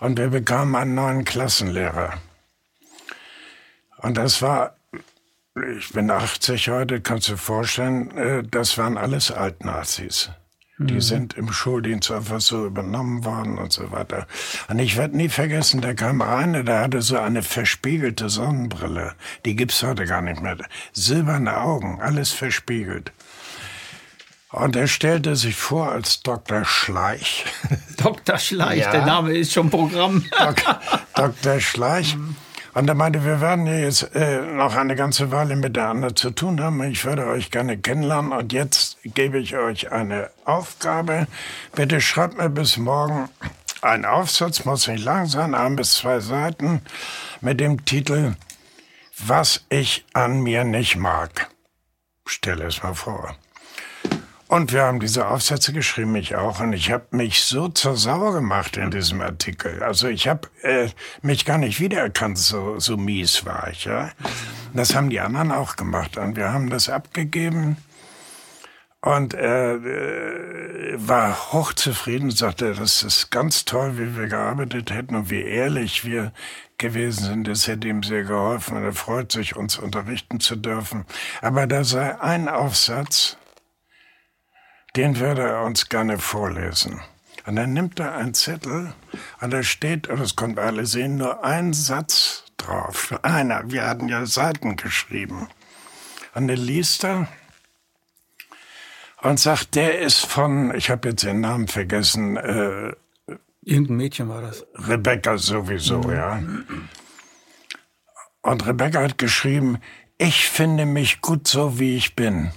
[0.00, 2.14] und wir bekamen einen neuen Klassenlehrer.
[3.98, 4.75] Und das war,
[5.78, 10.30] ich bin 80 heute, kannst du dir vorstellen, äh, das waren alles Altnazis.
[10.78, 14.26] Die sind im Schuldienst einfach so übernommen worden und so weiter.
[14.68, 19.14] Und ich werde nie vergessen, der kam rein, der hatte so eine verspiegelte Sonnenbrille.
[19.46, 20.58] Die gibt's heute gar nicht mehr.
[20.92, 23.12] Silberne Augen, alles verspiegelt.
[24.50, 26.66] Und er stellte sich vor als Dr.
[26.66, 27.46] Schleich.
[27.96, 28.36] Dr.
[28.38, 28.90] Schleich, ja.
[28.90, 30.26] der Name ist schon Programm.
[30.38, 30.56] Dok
[31.14, 31.58] Dr.
[31.60, 32.18] Schleich.
[32.76, 36.60] Und er meinte, wir werden ja jetzt äh, noch eine ganze Weile miteinander zu tun
[36.60, 36.82] haben.
[36.82, 38.32] Ich würde euch gerne kennenlernen.
[38.32, 41.26] Und jetzt gebe ich euch eine Aufgabe.
[41.74, 43.30] Bitte schreibt mir bis morgen
[43.80, 46.82] einen Aufsatz, muss nicht lang sein, ein bis zwei Seiten,
[47.40, 48.34] mit dem Titel
[49.24, 51.48] Was ich an mir nicht mag.
[52.26, 53.34] Stell es mal vor.
[54.48, 56.60] Und wir haben diese Aufsätze geschrieben, ich auch.
[56.60, 59.82] Und ich habe mich so zur Sau gemacht in diesem Artikel.
[59.82, 60.88] Also ich habe äh,
[61.20, 63.86] mich gar nicht wiedererkannt, so, so mies war ich.
[63.86, 64.10] Ja?
[64.72, 66.16] Das haben die anderen auch gemacht.
[66.16, 67.76] Und wir haben das abgegeben.
[69.00, 75.30] Und er äh, war hochzufrieden, sagte, das ist ganz toll, wie wir gearbeitet hätten und
[75.30, 76.32] wie ehrlich wir
[76.78, 77.48] gewesen sind.
[77.48, 81.04] Das hätte ihm sehr geholfen und er freut sich, uns unterrichten zu dürfen.
[81.42, 83.36] Aber da sei ein Aufsatz,
[84.96, 87.00] den würde er uns gerne vorlesen.
[87.46, 88.92] Und dann nimmt er einen Zettel
[89.40, 93.14] und da steht, und das konnten wir alle sehen, nur ein Satz drauf.
[93.22, 95.48] Einer, wir hatten ja Seiten geschrieben.
[96.34, 97.28] Und er liest er
[99.22, 102.92] und sagt, der ist von, ich habe jetzt den Namen vergessen, äh,
[103.66, 104.64] Irgendein Mädchen war das.
[104.76, 106.12] Rebecca sowieso, mhm.
[106.12, 106.40] ja.
[108.42, 109.78] Und Rebecca hat geschrieben,
[110.18, 112.52] ich finde mich gut so, wie ich bin.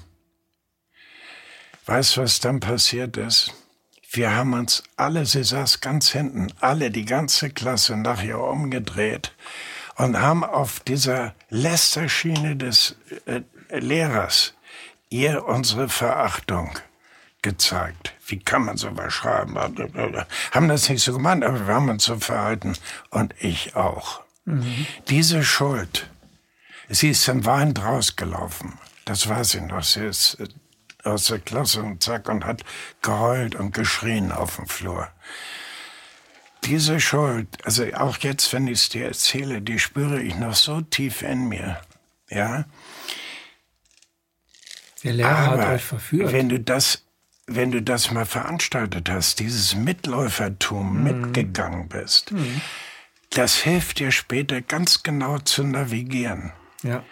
[1.89, 3.51] Weißt du, was dann passiert ist?
[4.11, 9.33] Wir haben uns alle, sie saß ganz hinten, alle, die ganze Klasse nach ihr umgedreht
[9.95, 14.53] und haben auf dieser Lästerschiene des äh, Lehrers
[15.09, 16.77] ihr unsere Verachtung
[17.41, 18.13] gezeigt.
[18.27, 19.57] Wie kann man sowas schreiben?
[19.57, 22.77] Haben das nicht so gemeint, aber wir haben uns so verhalten
[23.09, 24.21] und ich auch.
[24.45, 24.85] Mhm.
[25.07, 26.07] Diese Schuld,
[26.87, 28.77] sie ist im Wein rausgelaufen.
[29.05, 29.81] Das weiß ich noch.
[29.81, 30.47] Sie ist äh,
[31.09, 32.63] aus der Klasse und zack und hat
[33.01, 35.07] geheult und geschrien auf dem Flur.
[36.65, 40.81] Diese Schuld, also auch jetzt, wenn ich es dir erzähle, die spüre ich noch so
[40.81, 41.79] tief in mir.
[42.29, 42.65] Ja.
[45.03, 46.33] Der Lehrer Aber hat euch verführt.
[46.33, 47.03] Wenn du das,
[47.47, 51.03] wenn du das mal veranstaltet hast, dieses Mitläufertum mhm.
[51.03, 52.61] mitgegangen bist, mhm.
[53.29, 56.51] das hilft dir später ganz genau zu navigieren.
[56.83, 57.03] Ja.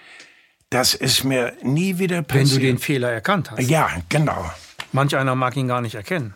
[0.69, 2.51] Das ist mir nie wieder passiert.
[2.51, 3.61] Wenn du den Fehler erkannt hast.
[3.61, 4.51] Ja, genau.
[4.91, 6.33] Manch einer mag ihn gar nicht erkennen.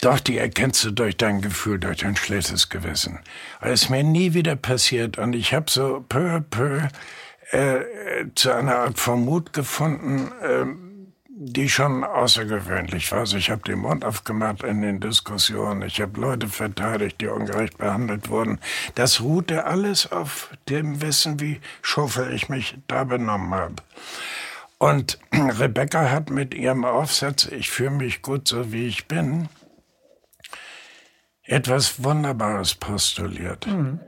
[0.00, 3.20] Doch, die erkennst du durch dein Gefühl, durch dein schlechtes Gewissen.
[3.62, 6.88] Das ist mir nie wieder passiert und ich habe so peu à peu
[7.52, 10.66] äh, zu einer Art von Mut gefunden, äh,
[11.36, 13.20] die schon außergewöhnlich war.
[13.20, 15.82] Also ich habe den Mund aufgemacht in den Diskussionen.
[15.82, 18.60] Ich habe Leute verteidigt, die ungerecht behandelt wurden.
[18.94, 23.76] Das ruhte alles auf dem Wissen, wie schuffel ich mich da benommen habe.
[24.78, 29.48] Und Rebecca hat mit ihrem Aufsatz Ich fühle mich gut so wie ich bin
[31.46, 33.66] etwas Wunderbares postuliert.
[33.66, 34.00] Mhm.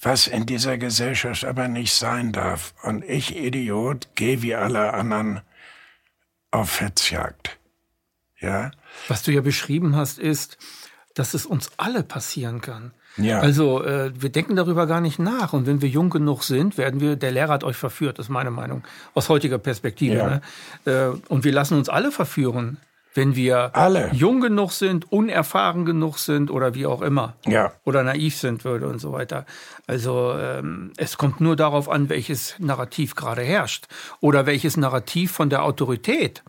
[0.00, 2.74] Was in dieser Gesellschaft aber nicht sein darf.
[2.82, 5.40] Und ich, Idiot, gehe wie alle anderen
[6.54, 7.58] auf Fetzjagd.
[8.40, 8.70] Ja?
[9.08, 10.58] Was du ja beschrieben hast, ist,
[11.14, 12.92] dass es uns alle passieren kann.
[13.16, 13.38] Ja.
[13.40, 15.52] Also äh, wir denken darüber gar nicht nach.
[15.52, 18.30] Und wenn wir jung genug sind, werden wir, der Lehrer hat euch verführt, das ist
[18.30, 18.82] meine Meinung,
[19.14, 20.16] aus heutiger Perspektive.
[20.16, 20.40] Ja.
[20.84, 21.12] Ne?
[21.14, 22.78] Äh, und wir lassen uns alle verführen,
[23.14, 24.10] wenn wir alle.
[24.12, 27.34] jung genug sind, unerfahren genug sind oder wie auch immer.
[27.46, 27.72] Ja.
[27.84, 29.46] Oder naiv sind würde und so weiter.
[29.86, 33.86] Also ähm, es kommt nur darauf an, welches Narrativ gerade herrscht.
[34.20, 36.42] Oder welches Narrativ von der Autorität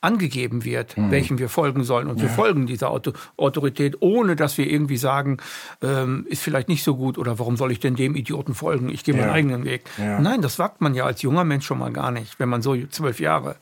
[0.00, 1.10] angegeben wird, mhm.
[1.10, 2.08] welchem wir folgen sollen.
[2.08, 2.24] Und ja.
[2.24, 5.38] wir folgen dieser Auto Autorität, ohne dass wir irgendwie sagen,
[5.82, 8.88] ähm, ist vielleicht nicht so gut oder warum soll ich denn dem Idioten folgen?
[8.88, 9.22] Ich gehe ja.
[9.22, 9.84] meinen eigenen Weg.
[9.98, 10.20] Ja.
[10.20, 12.76] Nein, das wagt man ja als junger Mensch schon mal gar nicht, wenn man so
[12.86, 13.56] zwölf Jahre.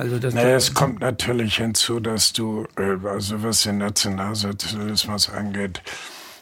[0.00, 5.82] Also das naja, es kommt natürlich hinzu, dass du, äh, also was den Nationalsozialismus angeht,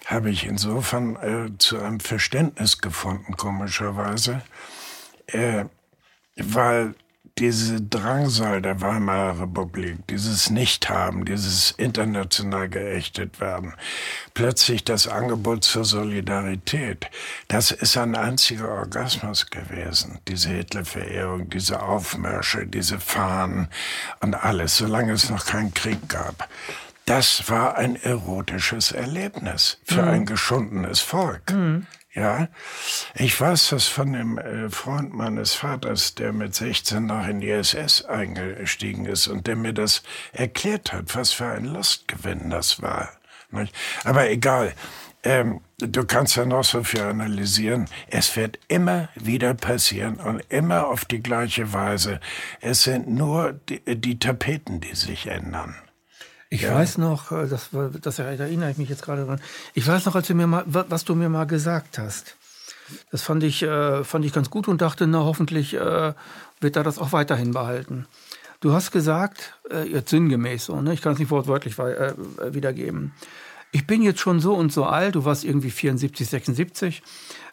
[0.06, 4.42] habe ich insofern äh, zu einem Verständnis gefunden, komischerweise,
[5.26, 5.64] äh,
[6.36, 6.94] weil
[7.38, 13.74] diese Drangsal der Weimarer Republik, dieses Nichthaben, dieses international geächtet werden,
[14.34, 17.06] plötzlich das Angebot zur Solidarität,
[17.46, 20.18] das ist ein einziger Orgasmus gewesen.
[20.26, 23.68] Diese Hitlerverehrung, diese Aufmärsche, diese Fahnen
[24.20, 26.48] und alles, solange es noch keinen Krieg gab.
[27.04, 30.08] Das war ein erotisches Erlebnis für mhm.
[30.08, 31.52] ein geschundenes Volk.
[31.52, 31.86] Mhm.
[32.14, 32.48] Ja,
[33.14, 37.50] ich weiß das von dem äh, Freund meines Vaters, der mit 16 noch in die
[37.50, 43.10] SS eingestiegen ist und der mir das erklärt hat, was für ein Lustgewinn das war.
[44.04, 44.74] Aber egal.
[45.24, 47.86] Ähm, du kannst ja noch so viel analysieren.
[48.06, 52.20] Es wird immer wieder passieren und immer auf die gleiche Weise.
[52.60, 55.74] Es sind nur die, die Tapeten, die sich ändern.
[56.50, 56.74] Ich ja.
[56.74, 59.40] weiß noch, äh, das, das erinnere ich mich jetzt gerade dran.
[59.74, 62.36] Ich weiß noch, als du mir mal, was du mir mal gesagt hast.
[63.10, 66.14] Das fand ich, äh, fand ich ganz gut und dachte, na, hoffentlich äh,
[66.60, 68.06] wird er das auch weiterhin behalten.
[68.60, 70.94] Du hast gesagt, äh, jetzt sinngemäß so, ne?
[70.94, 73.12] ich kann es nicht wortwörtlich wiedergeben.
[73.70, 77.02] Ich bin jetzt schon so und so alt, du warst irgendwie 74, 76.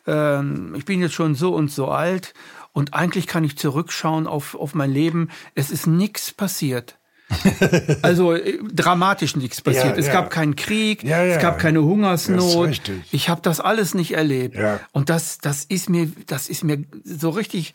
[0.07, 2.33] Ähm, ich bin jetzt schon so und so alt
[2.71, 5.29] und eigentlich kann ich zurückschauen auf, auf mein Leben.
[5.53, 6.97] Es ist nichts passiert.
[8.01, 9.85] also äh, dramatisch nichts passiert.
[9.85, 10.13] Ja, es ja.
[10.13, 12.81] gab keinen Krieg, ja, es gab keine Hungersnot.
[13.11, 14.57] Ich habe das alles nicht erlebt.
[14.91, 17.73] Und das, das ist mir, das ist mir so richtig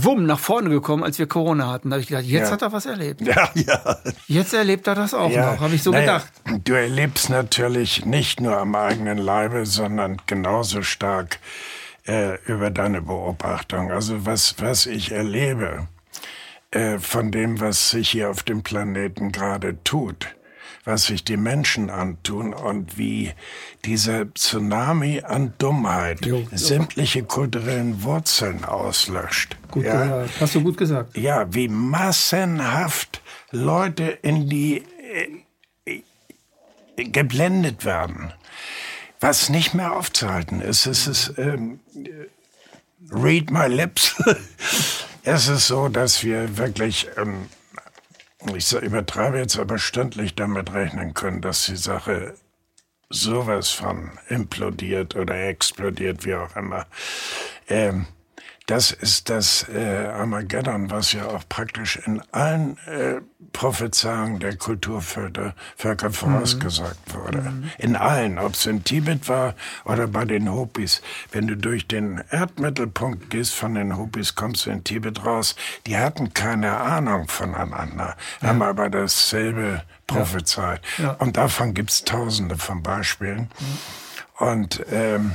[0.00, 1.90] wumm nach vorne gekommen, als wir Corona hatten.
[1.90, 3.20] Da habe ich gedacht, jetzt hat er was erlebt.
[3.22, 3.96] Ja, ja.
[4.26, 6.64] Jetzt erlebt er das auch noch, habe ich so naja, gedacht.
[6.64, 11.38] Du erlebst natürlich nicht nur am eigenen Leibe, sondern genauso stark
[12.06, 13.90] äh, über deine Beobachtung.
[13.90, 15.88] Also was, was ich erlebe,
[16.72, 20.34] äh, von dem, was sich hier auf dem Planeten gerade tut,
[20.84, 23.32] was sich die Menschen antun und wie
[23.84, 29.58] dieser Tsunami an Dummheit jo, sämtliche kulturellen Wurzeln auslöscht.
[29.70, 30.24] Gut ja?
[30.40, 31.16] Hast du gut gesagt.
[31.18, 34.82] Ja, wie massenhaft Leute in die
[35.86, 36.02] äh,
[36.96, 38.32] geblendet werden.
[39.20, 41.80] Was nicht mehr aufzuhalten ist, es ist ähm,
[43.10, 44.16] read my lips.
[45.24, 47.48] Es ist so, dass wir wirklich, ähm,
[48.56, 52.34] ich übertreibe jetzt aber stündlich damit rechnen können, dass die Sache
[53.08, 56.86] sowas von implodiert oder explodiert, wie auch immer.
[57.68, 58.06] Ähm,
[58.66, 63.20] das ist das äh, Armageddon, was ja auch praktisch in allen äh,
[63.52, 66.12] Prophezeiungen der Kulturvölker Völker mhm.
[66.12, 67.42] vorausgesagt wurde.
[67.42, 67.70] Mhm.
[67.78, 71.02] In allen, ob es in Tibet war oder bei den Hopis.
[71.32, 75.56] Wenn du durch den Erdmittelpunkt gehst von den Hopis, kommst du in Tibet raus.
[75.86, 78.48] Die hatten keine Ahnung voneinander, ja.
[78.48, 80.80] haben aber dasselbe prophezeit.
[80.98, 81.04] Ja.
[81.04, 81.10] Ja.
[81.12, 83.50] Und davon gibt's tausende von Beispielen.
[83.58, 84.46] Mhm.
[84.46, 85.32] Und ähm,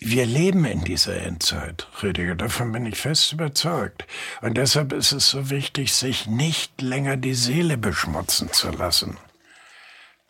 [0.00, 4.06] wir leben in dieser Endzeit, Rüdiger, davon bin ich fest überzeugt.
[4.40, 9.16] Und deshalb ist es so wichtig, sich nicht länger die Seele beschmutzen zu lassen.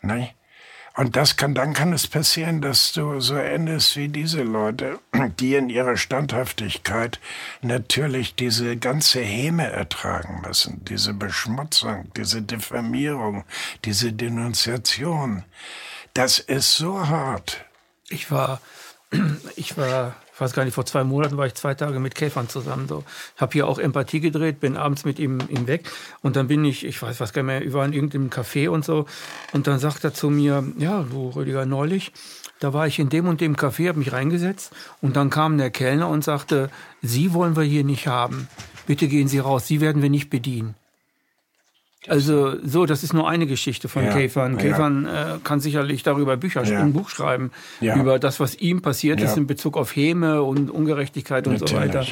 [0.00, 0.30] Ne?
[0.96, 4.98] Und das kann, dann kann es passieren, dass du so endest wie diese Leute,
[5.38, 7.20] die in ihrer Standhaftigkeit
[7.60, 13.44] natürlich diese ganze Häme ertragen müssen, diese Beschmutzung, diese Diffamierung,
[13.84, 15.44] diese Denunziation.
[16.14, 17.64] Das ist so hart.
[18.08, 18.60] Ich war
[19.56, 22.48] ich war, ich weiß gar nicht, vor zwei Monaten war ich zwei Tage mit Käfern
[22.48, 22.88] zusammen.
[22.88, 23.04] So.
[23.36, 25.90] Habe hier auch Empathie gedreht, bin abends mit ihm, ihm weg.
[26.20, 28.68] Und dann bin ich, ich weiß was gar nicht mehr, wir waren in irgendeinem Café
[28.68, 29.06] und so.
[29.52, 32.12] Und dann sagt er zu mir, ja, du Rüdiger, neulich,
[32.60, 34.72] da war ich in dem und dem Café, habe mich reingesetzt.
[35.00, 36.70] Und dann kam der Kellner und sagte,
[37.02, 38.48] Sie wollen wir hier nicht haben.
[38.86, 40.74] Bitte gehen Sie raus, Sie werden wir nicht bedienen.
[42.06, 44.56] Also so, das ist nur eine Geschichte von ja, Käfern.
[44.56, 45.34] Käfern ja.
[45.34, 46.80] äh, kann sicherlich darüber Bücher, ja.
[46.80, 51.46] ein Buch schreiben über das, was ihm passiert ist in Bezug auf Häme und Ungerechtigkeit
[51.46, 51.72] und Natürlich.
[51.72, 52.06] so weiter.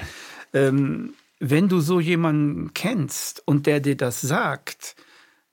[0.52, 4.96] Ähm, wenn du so jemanden kennst und der dir das sagt,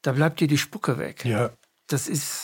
[0.01, 1.25] da bleibt dir die Spucke weg.
[1.25, 1.51] Ja.
[1.87, 2.42] Das ist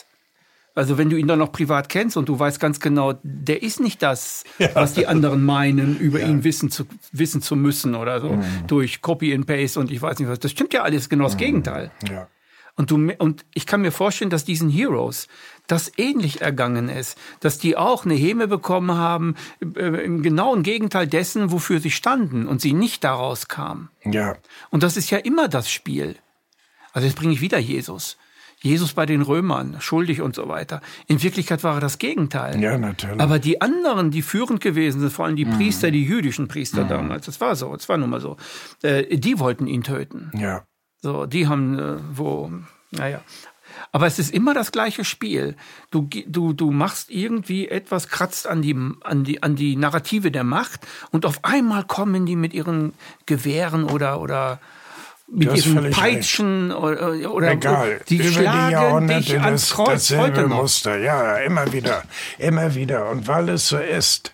[0.80, 3.82] also wenn du ihn dann noch privat kennst und du weißt ganz genau, der ist
[3.82, 4.70] nicht das, ja.
[4.74, 6.28] was die anderen meinen, über ja.
[6.28, 8.44] ihn wissen zu, wissen zu müssen oder so, mhm.
[8.68, 10.40] durch Copy and Paste und ich weiß nicht was.
[10.40, 11.40] Das stimmt ja alles genau das mhm.
[11.40, 11.92] Gegenteil.
[12.10, 12.28] Ja.
[12.78, 15.28] Und, du, und ich kann mir vorstellen, dass diesen Heroes
[15.68, 19.36] das ähnlich ergangen ist, dass die auch eine Häme bekommen haben,
[19.76, 23.90] äh, im genauen Gegenteil dessen, wofür sie standen und sie nicht daraus kamen.
[24.06, 24.38] Ja.
[24.70, 26.16] Und das ist ja immer das Spiel.
[26.94, 28.18] Also jetzt bringe ich wieder Jesus.
[28.62, 30.82] Jesus bei den Römern, schuldig und so weiter.
[31.08, 32.62] In Wirklichkeit war er das Gegenteil.
[32.62, 33.20] Ja, natürlich.
[33.20, 35.58] Aber die anderen, die führend gewesen sind, vor allem die mhm.
[35.58, 36.90] Priester, die jüdischen Priester mhm.
[36.90, 38.36] damals, das war so, das war nun mal so,
[38.82, 40.32] äh, die wollten ihn töten.
[40.36, 40.64] Ja.
[41.02, 42.52] So, die haben, äh, wo,
[42.92, 43.22] naja.
[43.92, 45.56] Aber es ist immer das gleiche Spiel.
[45.90, 50.44] Du, du, du machst irgendwie etwas, kratzt an die, an, die, an die Narrative der
[50.44, 52.94] Macht und auf einmal kommen die mit ihren
[53.26, 54.60] Gewehren oder, oder
[55.32, 58.02] mit diesen Peitschen oder, oder Egal.
[58.10, 60.62] die Über schlagen die Jahrhunderte dich ans Kreuz das, dasselbe heute noch.
[60.62, 62.04] Muster, ja, immer wieder,
[62.38, 63.10] immer wieder.
[63.10, 64.34] Und weil es so ist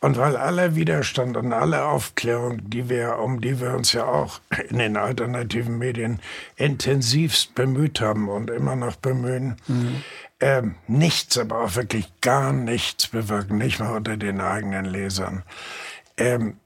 [0.00, 4.40] und weil aller Widerstand und alle Aufklärung, die wir, um die wir uns ja auch
[4.68, 6.20] in den alternativen Medien
[6.56, 10.02] intensivst bemüht haben und immer noch bemühen, mhm.
[10.38, 15.42] äh, nichts, aber auch wirklich gar nichts bewirken, nicht mal unter den eigenen Lesern.
[16.18, 16.56] Ähm,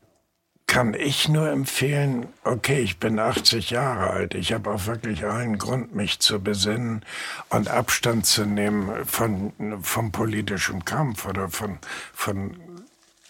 [0.71, 5.59] kann ich nur empfehlen, okay, ich bin 80 Jahre alt, ich habe auch wirklich allen
[5.59, 7.05] Grund, mich zu besinnen
[7.49, 9.53] und Abstand zu nehmen von,
[9.83, 11.81] vom politischen Kampf oder von,
[12.15, 12.57] von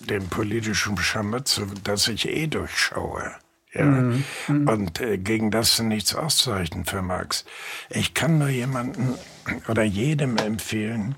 [0.00, 3.32] dem politischen Scharmützel, das ich eh durchschaue.
[3.72, 3.86] Ja.
[3.86, 4.24] Mhm.
[4.68, 7.48] Und äh, gegen das nichts auszurichten vermagst.
[7.88, 9.14] Ich kann nur jemanden
[9.66, 11.14] oder jedem empfehlen,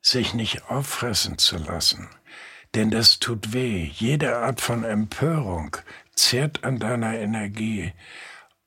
[0.00, 2.08] sich nicht auffressen zu lassen.
[2.74, 3.90] Denn das tut weh.
[3.94, 5.76] Jede Art von Empörung
[6.14, 7.92] zehrt an deiner Energie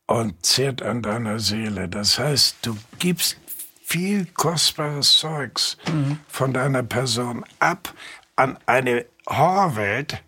[0.06, 1.90] und zehrt an deiner Seele.
[1.90, 3.38] Das heißt, du gibst
[3.84, 6.20] viel kostbares Zeugs mhm.
[6.28, 7.94] von deiner Person ab
[8.36, 10.24] an eine Horrorwelt,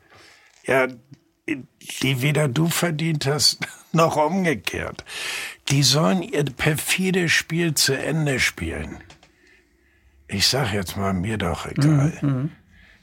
[0.66, 0.88] ja,
[1.48, 3.60] die weder du verdient hast,
[3.92, 5.04] noch umgekehrt.
[5.70, 8.98] Die sollen ihr perfides Spiel zu Ende spielen.
[10.28, 12.18] Ich sag jetzt mal, mir doch egal.
[12.22, 12.52] Mhm.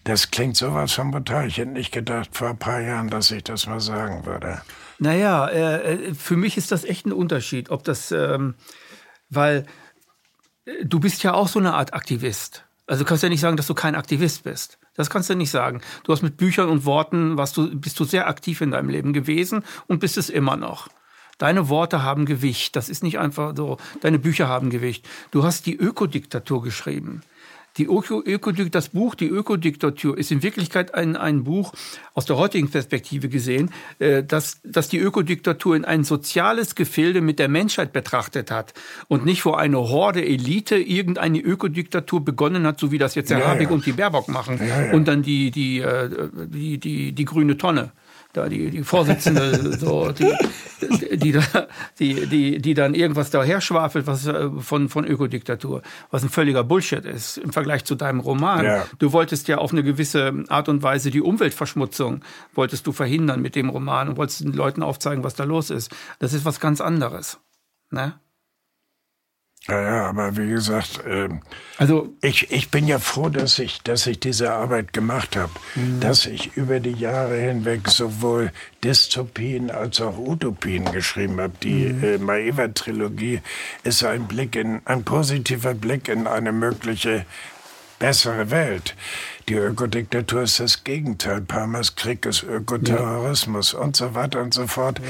[0.05, 1.48] Das klingt sowas von brutal.
[1.48, 4.61] Ich hätte nicht gedacht vor ein paar Jahren, dass ich das mal sagen würde.
[4.98, 8.55] Naja, äh, äh, für mich ist das echt ein Unterschied, ob das, ähm,
[9.30, 9.66] weil
[10.66, 12.64] äh, du bist ja auch so eine Art Aktivist.
[12.86, 14.78] Also du kannst ja nicht sagen, dass du kein Aktivist bist.
[14.94, 15.80] Das kannst du nicht sagen.
[16.05, 19.14] Du hast mit Büchern und Worten, was du, bist du sehr aktiv in deinem Leben
[19.14, 20.88] gewesen und bist es immer noch.
[21.38, 22.76] Deine Worte haben Gewicht.
[22.76, 23.78] Das ist nicht einfach so.
[24.02, 25.09] Deine Bücher haben Gewicht.
[25.30, 27.22] Du hast die Ökodiktatur geschrieben.
[27.76, 31.72] Die Öko, Ökodik, das Buch Die Ökodiktatur ist in Wirklichkeit ein, ein Buch
[32.14, 37.38] aus der heutigen Perspektive gesehen, äh, dass, dass die Ökodiktatur in ein soziales Gefilde mit
[37.38, 38.74] der Menschheit betrachtet hat
[39.08, 43.40] und nicht vor eine Horde Elite irgendeine Ökodiktatur begonnen hat, so wie das jetzt der
[43.40, 43.74] ja, Habeck ja.
[43.74, 47.92] und die Baerbock machen ja, und dann die, die, äh, die, die, die grüne Tonne
[48.35, 50.35] da die, die Vorsitzende, so, die,
[51.16, 51.41] die,
[51.99, 56.64] die, die, die dann irgendwas daher schwafelt, was äh, von, von Ökodiktatur, was ein völliger
[56.64, 58.64] Bullshit ist im Vergleich zu deinem Roman.
[58.64, 58.87] Ja.
[58.99, 62.22] Du wolltest ja auf eine gewisse Art und Weise die Umweltverschmutzung
[62.55, 65.91] wolltest du verhindern mit dem Roman und wolltest den Leuten aufzeigen, was da los ist.
[66.18, 67.39] Das ist was ganz anderes.
[67.91, 68.14] Ne?
[69.68, 71.28] Ja, ja, aber wie gesagt, äh,
[71.78, 76.00] also ich, ich bin ja froh, dass ich, dass ich diese Arbeit gemacht habe, mhm.
[76.00, 78.52] dass ich über die Jahre hinweg sowohl
[78.82, 81.54] Dystopien als auch Utopien geschrieben habe.
[81.62, 82.04] Die mhm.
[82.04, 83.40] äh, Maeva-Trilogie
[83.84, 87.24] ist ein Blick in, ein positiver Blick in eine mögliche
[87.98, 88.94] bessere Welt.
[89.48, 91.40] Die Ökodiktatur ist das Gegenteil.
[91.40, 93.78] Parmas Krieg ist Ökoterrorismus ja.
[93.78, 94.98] und so weiter und so fort.
[94.98, 95.04] Ja.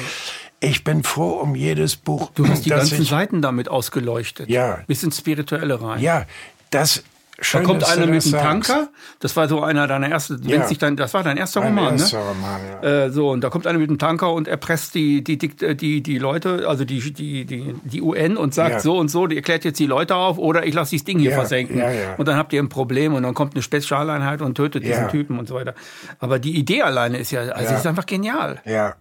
[0.64, 2.30] Ich bin froh um jedes Buch.
[2.34, 4.48] Du hast die ganzen ich, Seiten damit ausgeleuchtet.
[4.48, 4.80] Ja.
[4.86, 6.00] Bis ins Spirituelle rein.
[6.00, 6.26] Ja,
[6.70, 7.04] das
[7.40, 8.88] Schön, da kommt einer mit einem Tanker.
[9.18, 10.68] Das war so einer deiner ersten, ja.
[10.68, 12.28] sich dann, das war dein erster mein Roman, erster ne?
[12.28, 12.88] Roman, ja.
[13.06, 16.00] Äh, so und da kommt einer mit einem Tanker und erpresst die die die die,
[16.00, 18.80] die Leute, also die die die die UN und sagt ja.
[18.80, 21.30] so und so, die erklärt jetzt die Leute auf oder ich lasse dieses Ding hier
[21.30, 21.36] ja.
[21.36, 21.82] versenken.
[22.18, 25.38] Und dann habt ihr ein Problem und dann kommt eine Spezialeinheit und tötet diesen Typen
[25.40, 25.74] und so weiter.
[26.20, 28.60] Aber die Idee alleine ist ja, also ist einfach genial.
[28.64, 28.94] Ja.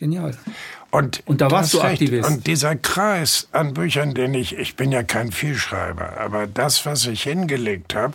[0.00, 0.34] Genial.
[0.90, 2.28] Und, und da warst du Aktivist.
[2.28, 7.06] Und dieser Kreis an Büchern, den ich, ich bin ja kein Vielschreiber, aber das, was
[7.06, 8.14] ich hingelegt habe,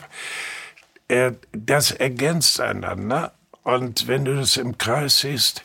[1.54, 3.34] das ergänzt einander.
[3.64, 5.64] Und wenn du das im Kreis siehst,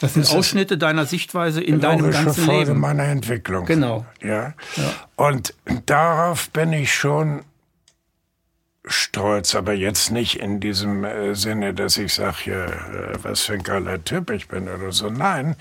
[0.00, 2.80] das sind Ausschnitte deiner Sichtweise in deinem ganzen Folge Leben.
[2.80, 3.66] meiner Entwicklung.
[3.66, 4.06] Genau.
[4.22, 4.54] Ja?
[4.76, 4.92] ja.
[5.16, 5.54] Und
[5.86, 7.42] darauf bin ich schon
[8.86, 13.54] stolz, aber jetzt nicht in diesem äh, Sinne, dass ich sage, hier, äh, was für
[13.54, 15.10] ein geiler Typ ich bin oder so.
[15.10, 15.56] Nein,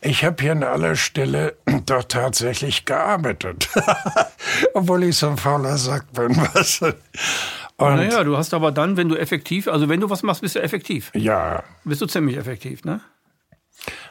[0.00, 1.56] ich habe hier an aller Stelle
[1.86, 3.68] doch tatsächlich gearbeitet,
[4.74, 6.36] obwohl ich so ein fauler Sack bin.
[6.54, 6.82] Was?
[6.82, 10.56] Und naja, du hast aber dann, wenn du effektiv, also wenn du was machst, bist
[10.56, 11.12] du effektiv.
[11.14, 11.62] Ja.
[11.84, 13.00] Bist du ziemlich effektiv, ne?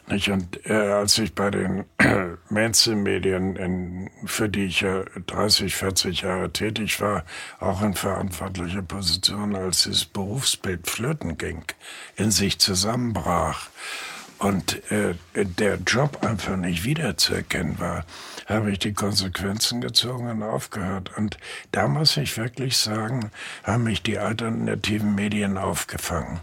[0.06, 0.28] Nicht?
[0.28, 6.52] Und äh, als ich bei den äh, Mainstream-Medien, für die ich ja 30, 40 Jahre
[6.52, 7.24] tätig war,
[7.60, 11.64] auch in verantwortlicher Position, als das Berufsbild flöten ging,
[12.16, 13.68] in sich zusammenbrach
[14.38, 18.04] und äh, der Job einfach nicht wiederzuerkennen war,
[18.46, 21.10] habe ich die Konsequenzen gezogen und aufgehört.
[21.16, 21.38] Und
[21.72, 23.30] da muss ich wirklich sagen,
[23.64, 26.40] haben mich die alternativen Medien aufgefangen.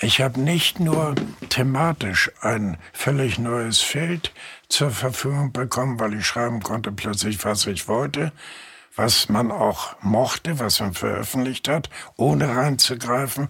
[0.00, 1.14] Ich habe nicht nur
[1.48, 4.32] thematisch ein völlig neues Feld
[4.68, 8.32] zur Verfügung bekommen, weil ich schreiben konnte plötzlich, was ich wollte,
[8.96, 13.48] was man auch mochte, was man veröffentlicht hat, ohne reinzugreifen.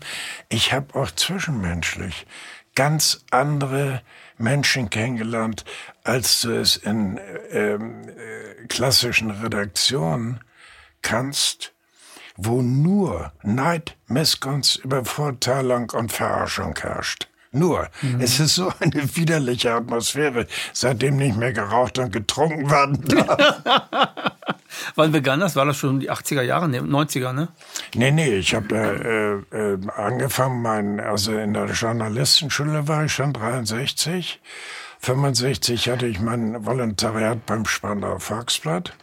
[0.49, 2.27] Ich habe auch zwischenmenschlich
[2.75, 4.03] ganz andere
[4.37, 5.64] Menschen kennengelernt,
[6.03, 7.20] als du es in
[7.51, 10.41] ähm, äh, klassischen Redaktionen
[11.03, 11.74] kannst
[12.37, 17.28] wo nur Neid, Missgunst, Übervorteilung und Verarschung herrscht.
[17.53, 17.89] Nur.
[18.03, 18.20] Mhm.
[18.20, 23.62] Es ist so eine widerliche Atmosphäre, seitdem nicht mehr geraucht und getrunken werden darf.
[24.97, 25.55] Wann begann das?
[25.55, 27.49] War das schon die 80er Jahre, ne, 90er, ne?
[27.95, 33.32] Nee, nee, ich habe äh, äh, angefangen, mein, also in der Journalistenschule war ich schon
[33.32, 34.41] 63.
[34.99, 38.95] 65 hatte ich mein Volontariat beim Spandauer Volksblatt.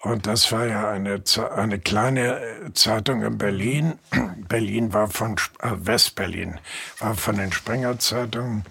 [0.00, 1.22] Und das war ja eine,
[1.56, 3.98] eine kleine äh, Zeitung in Berlin.
[4.48, 6.60] Berlin war von, äh, Westberlin
[7.00, 8.64] war von den Springer Zeitungen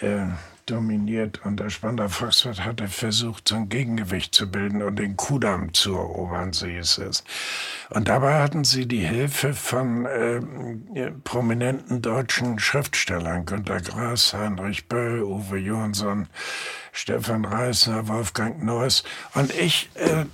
[0.00, 0.26] äh,
[0.66, 1.40] dominiert.
[1.44, 5.94] Und der Spandauer Volkswirt hatte versucht, so ein Gegengewicht zu bilden und den Kudamm zu
[5.94, 7.24] erobern, so hieß es.
[7.90, 10.40] Und dabei hatten sie die Hilfe von äh,
[11.24, 16.28] prominenten deutschen Schriftstellern, Günter Grass, Heinrich Böll, Uwe Johansson,
[16.92, 19.04] Stefan Reisner, Wolfgang Neuss.
[19.34, 20.26] Und ich äh,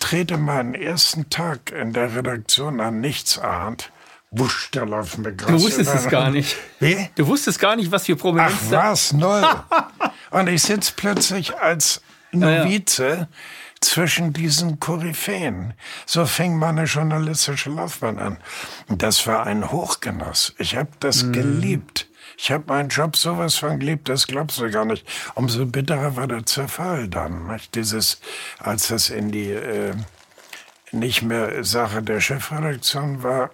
[0.00, 3.90] trete meinen ersten Tag in der Redaktion an nichts ahnt.
[4.36, 6.56] Wusch, da laufen wir Du wusstest es gar nicht.
[6.80, 7.08] Wie?
[7.14, 9.44] Du wusstest gar nicht, was für Prominenz Ach was, null.
[10.30, 12.00] Und ich sitze plötzlich als
[12.32, 13.28] Novize ja, ja.
[13.80, 15.74] zwischen diesen Koryphäen.
[16.04, 18.38] So fing meine journalistische Laufbahn an.
[18.88, 20.54] Das war ein Hochgenuss.
[20.58, 21.32] Ich habe das mhm.
[21.32, 22.08] geliebt.
[22.36, 25.06] Ich habe meinen Job sowas von geliebt, das glaubst du gar nicht.
[25.36, 27.46] Umso bitterer war der Zerfall dann.
[27.46, 27.76] Nicht?
[27.76, 28.20] Dieses,
[28.58, 29.94] als das in die äh,
[30.90, 33.50] nicht mehr Sache der Chefredaktion war,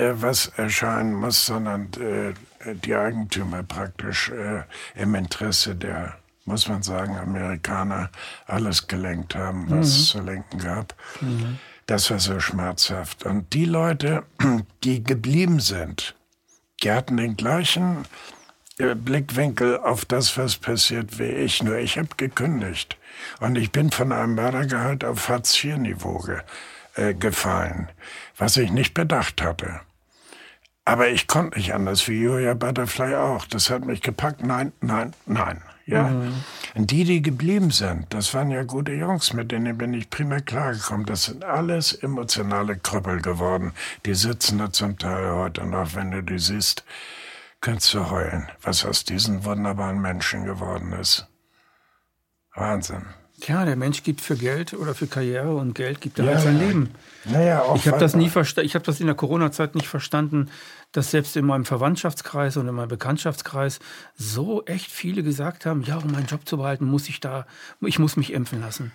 [0.00, 4.62] was erscheinen muss, sondern äh, die Eigentümer praktisch äh,
[4.94, 8.10] im Interesse der, muss man sagen, Amerikaner
[8.46, 9.82] alles gelenkt haben, was mhm.
[9.82, 10.94] es zu lenken gab.
[11.20, 11.58] Mhm.
[11.86, 13.24] Das war so schmerzhaft.
[13.24, 14.24] Und die Leute,
[14.84, 16.14] die geblieben sind,
[16.82, 18.04] die hatten den gleichen
[18.78, 21.62] äh, Blickwinkel auf das, was passiert, wie ich.
[21.62, 22.96] Nur ich habe gekündigt.
[23.40, 26.40] Und ich bin von einem Mördergehalt auf Hartz-IV-Niveau ge
[26.96, 27.88] äh, gefallen,
[28.36, 29.80] was ich nicht bedacht hatte.
[30.90, 33.44] Aber ich konnte nicht anders, wie Julia Butterfly auch.
[33.44, 34.42] Das hat mich gepackt.
[34.42, 35.62] Nein, nein, nein.
[35.86, 36.08] Ja.
[36.08, 36.34] Mhm.
[36.74, 40.40] Und die, die geblieben sind, das waren ja gute Jungs, mit denen bin ich prima
[40.40, 41.06] klargekommen.
[41.06, 43.70] Das sind alles emotionale Krüppel geworden.
[44.04, 46.84] Die sitzen da zum Teil heute noch, wenn du die siehst,
[47.60, 51.28] könntest du heulen, was aus diesen wunderbaren Menschen geworden ist.
[52.56, 53.06] Wahnsinn.
[53.40, 56.42] Tja, der Mensch gibt für Geld oder für Karriere und Geld gibt er ja, halt
[56.42, 56.90] sein Leben.
[57.24, 58.66] Naja, auch ich habe das nie verstanden.
[58.66, 60.50] Ich habe das in der Corona-Zeit nicht verstanden,
[60.92, 63.78] dass selbst in meinem Verwandtschaftskreis und in meinem Bekanntschaftskreis
[64.16, 67.46] so echt viele gesagt haben: Ja, um meinen Job zu behalten, muss ich da,
[67.80, 68.92] ich muss mich impfen lassen.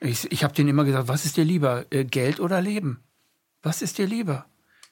[0.00, 3.02] Ich, ich habe denen immer gesagt: Was ist dir lieber, äh, Geld oder Leben?
[3.62, 4.46] Was ist dir lieber,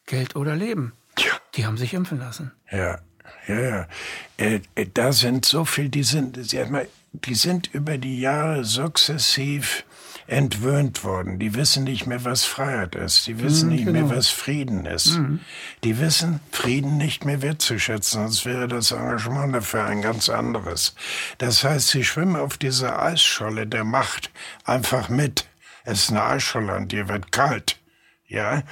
[0.07, 0.93] Geld oder Leben?
[1.19, 1.33] Ja.
[1.55, 2.53] Die haben sich impfen lassen.
[2.71, 3.01] Ja,
[3.49, 3.89] ja, ja.
[4.37, 8.21] Äh, äh, da sind so viel, die sind, sie hat mal die sind über die
[8.21, 9.85] Jahre sukzessiv
[10.31, 11.41] entwöhnt worden.
[11.41, 13.27] Die wissen nicht mehr, was Freiheit ist.
[13.27, 14.07] Die wissen mhm, nicht genau.
[14.07, 15.19] mehr, was Frieden ist.
[15.19, 15.41] Mhm.
[15.83, 20.95] Die wissen Frieden nicht mehr wertzuschätzen, sonst wäre das Engagement dafür ein ganz anderes.
[21.39, 24.31] Das heißt, sie schwimmen auf dieser Eisscholle der Macht
[24.65, 25.49] einfach mit.
[25.85, 27.81] Es ist eine Eisscholle und dir wird kalt.
[28.29, 28.63] Ja.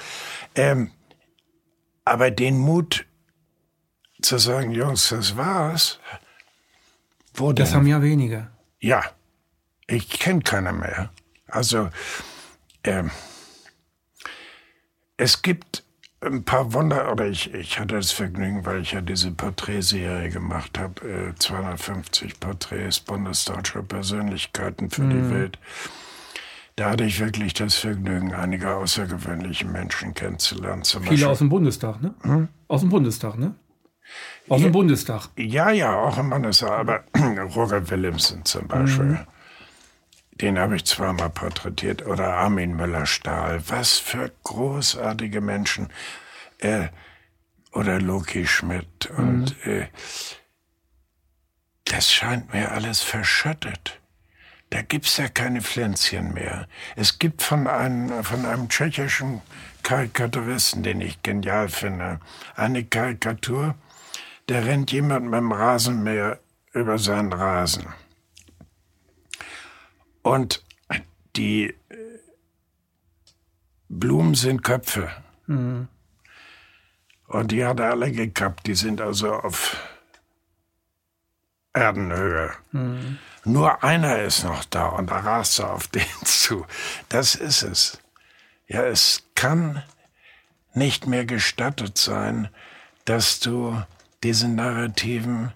[0.55, 0.91] Ähm,
[2.05, 3.05] aber den Mut
[4.21, 5.99] zu sagen, Jungs, das war's,
[7.33, 8.49] wo das haben ja wenige.
[8.79, 9.03] Ja,
[9.87, 11.09] ich kenne keiner mehr.
[11.51, 11.89] Also,
[12.83, 13.11] ähm,
[15.17, 15.83] es gibt
[16.21, 20.77] ein paar Wunder, oder ich, ich hatte das Vergnügen, weil ich ja diese Porträtserie gemacht
[20.77, 25.09] habe, äh, 250 Porträts bundesdeutscher Persönlichkeiten für mhm.
[25.09, 25.59] die Welt.
[26.75, 30.83] Da hatte ich wirklich das Vergnügen, einige außergewöhnliche Menschen kennenzulernen.
[30.83, 31.27] Zum Viele Beispiel.
[31.27, 32.13] aus dem Bundestag, ne?
[32.21, 32.47] Hm?
[32.67, 33.55] Aus dem Bundestag, ne?
[34.47, 35.29] Aus dem Bundestag.
[35.37, 36.71] Ja, ja, auch im Bundestag.
[36.71, 37.03] Aber
[37.55, 39.05] Roger Willemsen zum Beispiel.
[39.05, 39.27] Mhm.
[40.41, 42.05] Den habe ich zweimal porträtiert.
[42.05, 43.61] Oder Armin Müller-Stahl.
[43.67, 45.89] Was für großartige Menschen.
[46.59, 46.87] Äh,
[47.71, 49.07] oder Loki Schmidt.
[49.17, 49.71] Und mhm.
[49.71, 49.87] äh,
[51.85, 53.99] das scheint mir alles verschüttet.
[54.69, 56.67] Da gibt's ja keine Pflänzchen mehr.
[56.95, 59.41] Es gibt von einem, von einem tschechischen
[59.81, 62.19] Karikaturisten, den ich genial finde,
[62.55, 63.73] eine Karikatur,
[64.45, 66.39] da rennt jemand mit dem Rasenmäher
[66.73, 67.87] über seinen Rasen.
[70.29, 70.63] Und
[71.35, 72.19] die äh,
[73.87, 75.09] Blumen sind Köpfe.
[75.47, 75.87] Mhm.
[77.25, 78.67] Und die hat er alle gekappt.
[78.67, 79.75] Die sind also auf
[81.73, 82.51] Erdenhöhe.
[82.71, 83.17] Mhm.
[83.43, 86.63] Nur einer ist noch da und da rast er auf den zu.
[87.09, 87.97] Das ist es.
[88.67, 89.81] Ja, es kann
[90.75, 92.49] nicht mehr gestattet sein,
[93.05, 93.81] dass du
[94.21, 95.53] diesen Narrativen.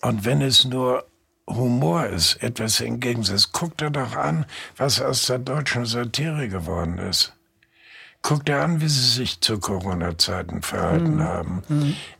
[0.00, 1.06] Und wenn es nur
[1.54, 4.46] Humor ist, etwas entgegensetzt, guck dir doch an,
[4.76, 7.34] was aus der deutschen Satire geworden ist.
[8.22, 11.22] Guck dir an, wie sie sich zu Corona-Zeiten verhalten Mhm.
[11.22, 11.62] haben.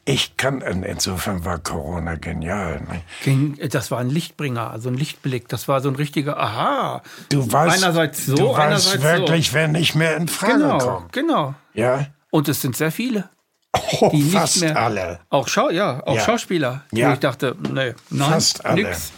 [0.07, 2.81] Ich kann, insofern war Corona genial.
[3.26, 3.68] Ne?
[3.68, 5.49] Das war ein Lichtbringer, also ein Lichtblick.
[5.49, 7.03] Das war so ein richtiger Aha.
[7.28, 9.55] Du weißt, einerseits so, du weißt einerseits wirklich, so.
[9.55, 11.12] wer nicht mehr in Frage Genau, kommt.
[11.12, 11.55] genau.
[11.74, 12.07] Ja?
[12.31, 13.28] Und es sind sehr viele.
[13.73, 15.21] Oh, Die fast mehr, alle.
[15.31, 16.25] Auch, Schau, ja, auch Ja.
[16.25, 16.85] Schauspieler.
[16.93, 17.11] Ja.
[17.11, 18.83] Wo ich dachte, nee, nein, Fast alle.
[18.83, 19.12] nix.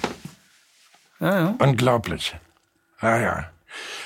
[1.21, 1.55] Ja, ja.
[1.59, 2.37] Unglaublich.
[3.01, 3.51] Ja, ja.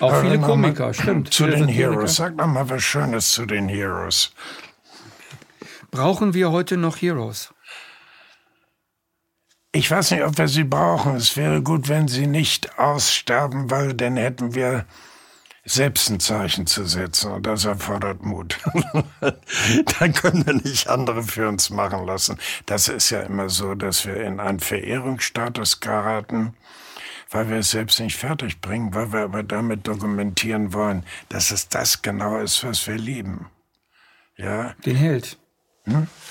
[0.00, 1.32] Auch Aber viele noch mal Komiker, stimmt.
[1.34, 1.66] Zu den.
[1.66, 2.16] Heroes.
[2.16, 4.32] Sag noch mal was Schönes zu den Heroes.
[5.90, 7.52] Brauchen wir heute noch Heroes?
[9.72, 11.16] Ich weiß nicht, ob wir sie brauchen.
[11.16, 14.86] Es wäre gut, wenn sie nicht aussterben, weil dann hätten wir
[15.66, 18.58] selbst ein Zeichen zu setzen und das erfordert Mut.
[19.98, 22.38] Dann können wir nicht andere für uns machen lassen.
[22.66, 26.54] Das ist ja immer so, dass wir in einen Verehrungsstatus geraten,
[27.30, 31.68] weil wir es selbst nicht fertig bringen, weil wir aber damit dokumentieren wollen, dass es
[31.68, 33.46] das genau ist, was wir lieben.
[34.36, 35.36] Ja, Den Held.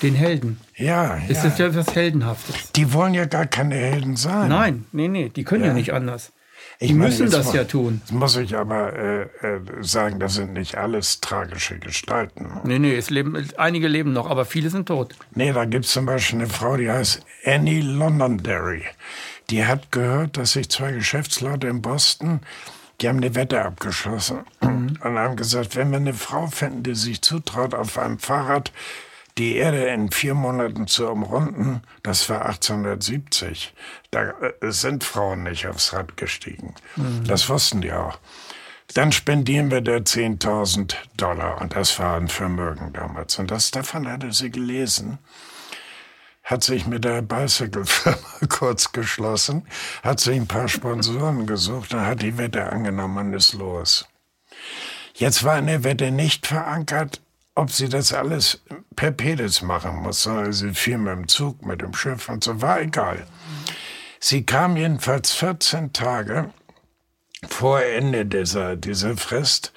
[0.02, 0.60] Den Helden.
[0.76, 1.48] ja, Ist ja.
[1.48, 2.72] das ja was Heldenhaftes?
[2.72, 4.48] Die wollen ja gar keine Helden sein.
[4.48, 6.32] Nein, nee, nee, die können ja, nicht anders.
[6.78, 8.00] Ich Die meine, müssen das mu- ja tun.
[8.04, 12.50] Jetzt muss ich aber äh, äh, sagen, das sind nicht alles tragische Gestalten.
[12.64, 15.14] Nee, nee, es leben, einige leben noch, aber viele sind tot.
[15.34, 18.82] Nee, da gibt's zum Beispiel eine Frau, die heißt Annie Londonderry.
[19.48, 22.40] Die hat gehört, dass sich zwei Geschäftsleute in Boston,
[23.00, 27.22] die haben eine Wette abgeschlossen und haben gesagt, wenn wir eine Frau finden, die sich
[27.22, 28.72] zutraut, auf einem Fahrrad
[29.38, 33.74] die Erde in vier Monaten zu umrunden, das war 1870.
[34.10, 36.74] Da äh, sind Frauen nicht aufs Rad gestiegen.
[37.26, 38.18] Das wussten die auch.
[38.94, 41.60] Dann spendieren wir der 10.000 Dollar.
[41.60, 43.38] Und das war ein Vermögen damals.
[43.38, 45.18] Und das davon hatte sie gelesen
[46.46, 48.16] hat sich mit der Bicycle-Firma
[48.48, 49.66] kurz geschlossen,
[50.04, 54.08] hat sich ein paar Sponsoren gesucht und hat die Wette angenommen und ist los.
[55.14, 57.20] Jetzt war in der Wette nicht verankert,
[57.56, 58.62] ob sie das alles
[58.94, 62.80] per Pedis machen muss, sie fiel mit dem Zug, mit dem Schiff und so, war
[62.80, 63.26] egal.
[64.20, 66.50] Sie kam jedenfalls 14 Tage
[67.48, 69.72] vor Ende dieser, dieser Frist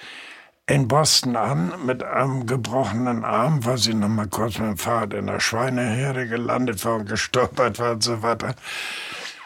[0.68, 5.14] in Boston an mit einem gebrochenen Arm, weil sie noch mal kurz mit dem Fahrrad
[5.14, 8.56] in der Schweineherde gelandet war und gestolpert war und so weiter.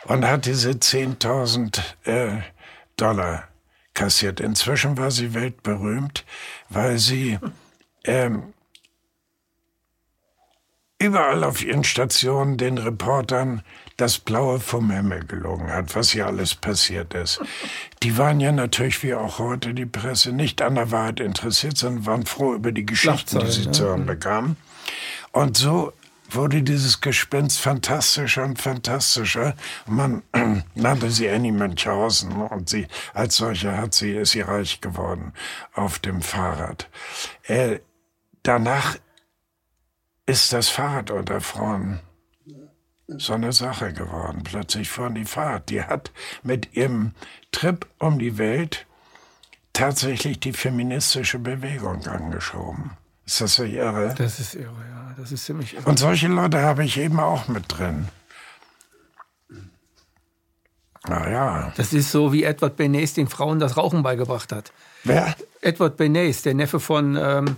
[0.05, 2.41] Und hat diese 10.000 äh,
[2.97, 3.47] Dollar
[3.93, 4.39] kassiert.
[4.39, 6.25] Inzwischen war sie weltberühmt,
[6.69, 7.39] weil sie
[8.05, 8.53] ähm,
[11.03, 13.61] überall auf ihren Stationen den Reportern
[13.97, 17.41] das Blaue vom Himmel gelogen hat, was hier alles passiert ist.
[18.01, 22.05] Die waren ja natürlich wie auch heute die Presse nicht an der Wahrheit interessiert, sondern
[22.05, 24.57] waren froh über die Geschichten, die sie zu hören bekamen.
[25.31, 25.93] Und so
[26.29, 29.55] wurde dieses Gespenst fantastischer und fantastischer.
[29.85, 30.23] Man
[30.75, 35.33] nannte sie Annie Münchhausen und sie als solche hat sie ist sie reich geworden
[35.73, 36.89] auf dem Fahrrad.
[37.43, 37.79] Äh,
[38.43, 38.97] danach
[40.25, 41.99] ist das Fahrrad unter Frauen
[43.07, 44.43] so eine Sache geworden.
[44.43, 45.69] Plötzlich fuhren die Fahrrad.
[45.69, 47.11] Die hat mit ihrem
[47.51, 48.85] Trip um die Welt
[49.73, 52.91] tatsächlich die feministische Bewegung angeschoben.
[53.25, 54.13] Ist das so irre?
[54.17, 55.15] Das ist irre, ja.
[55.17, 55.89] Das ist ziemlich irre.
[55.89, 58.07] Und solche Leute habe ich eben auch mit drin.
[61.07, 61.73] Naja.
[61.75, 64.71] Das ist so, wie Edward Bernays den Frauen das Rauchen beigebracht hat.
[65.03, 65.35] Wer?
[65.61, 67.57] Edward Bernays, der Neffe von, ähm,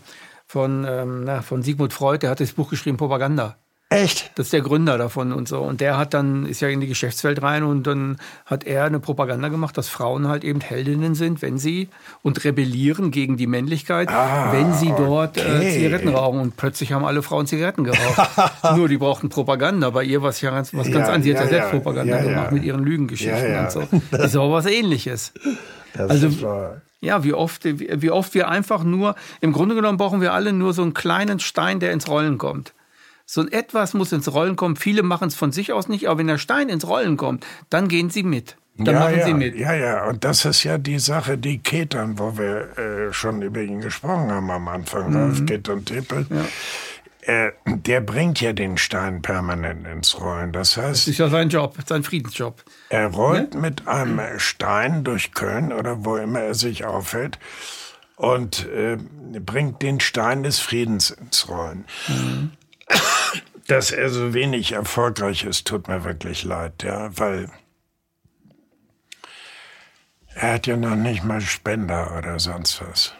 [0.55, 3.57] von, ähm, na, von Sigmund Freud, der hat das Buch geschrieben, Propaganda.
[3.89, 4.31] Echt?
[4.35, 5.59] Das ist der Gründer davon und so.
[5.59, 9.01] Und der hat dann, ist ja in die Geschäftswelt rein und dann hat er eine
[9.01, 11.89] Propaganda gemacht, dass Frauen halt eben Heldinnen sind, wenn sie
[12.23, 15.71] und rebellieren gegen die Männlichkeit, Ah, wenn sie dort äh, okay.
[15.73, 16.39] Zigaretten rauchen.
[16.39, 18.29] Und plötzlich haben alle Frauen Zigaretten geraucht.
[18.77, 19.89] Nur die brauchten Propaganda.
[19.89, 21.23] Bei ihr war es ja ganz, was ganz Ja, anderes.
[21.25, 21.71] Sie hat ja, selbst ja.
[21.71, 23.83] Propaganda Ja, gemacht mit ihren Lügengeschichten und so.
[24.09, 25.33] Das ist aber was ähnliches.
[25.93, 26.81] Das Also-.
[27.01, 30.73] Ja, wie oft, wie oft wir einfach nur, im Grunde genommen brauchen wir alle nur
[30.73, 32.73] so einen kleinen Stein, der ins Rollen kommt.
[33.25, 34.75] So ein etwas muss ins Rollen kommen.
[34.75, 37.87] Viele machen es von sich aus nicht, aber wenn der Stein ins Rollen kommt, dann
[37.87, 38.55] gehen sie mit.
[38.77, 39.55] Dann ja, machen ja, sie mit.
[39.55, 43.61] Ja, ja, und das ist ja die Sache, die Ketern, wo wir äh, schon über
[43.61, 45.15] ihn gesprochen haben am Anfang, Mhm.
[45.15, 46.25] Ralf Ketern Tippel.
[47.25, 50.51] Äh, der bringt ja den Stein permanent ins Rollen.
[50.51, 52.63] Das heißt, Das ist ja sein Job, sein Friedensjob.
[52.89, 57.39] Er rollt mit einem Stein durch Köln oder wo immer er sich aufhält
[58.15, 58.97] und äh,
[59.39, 61.85] bringt den Stein des Friedens ins Rollen.
[63.67, 67.49] Dass er so wenig erfolgreich ist, tut mir wirklich leid, ja, weil
[70.35, 73.15] er hat ja noch nicht mal Spender oder sonst was.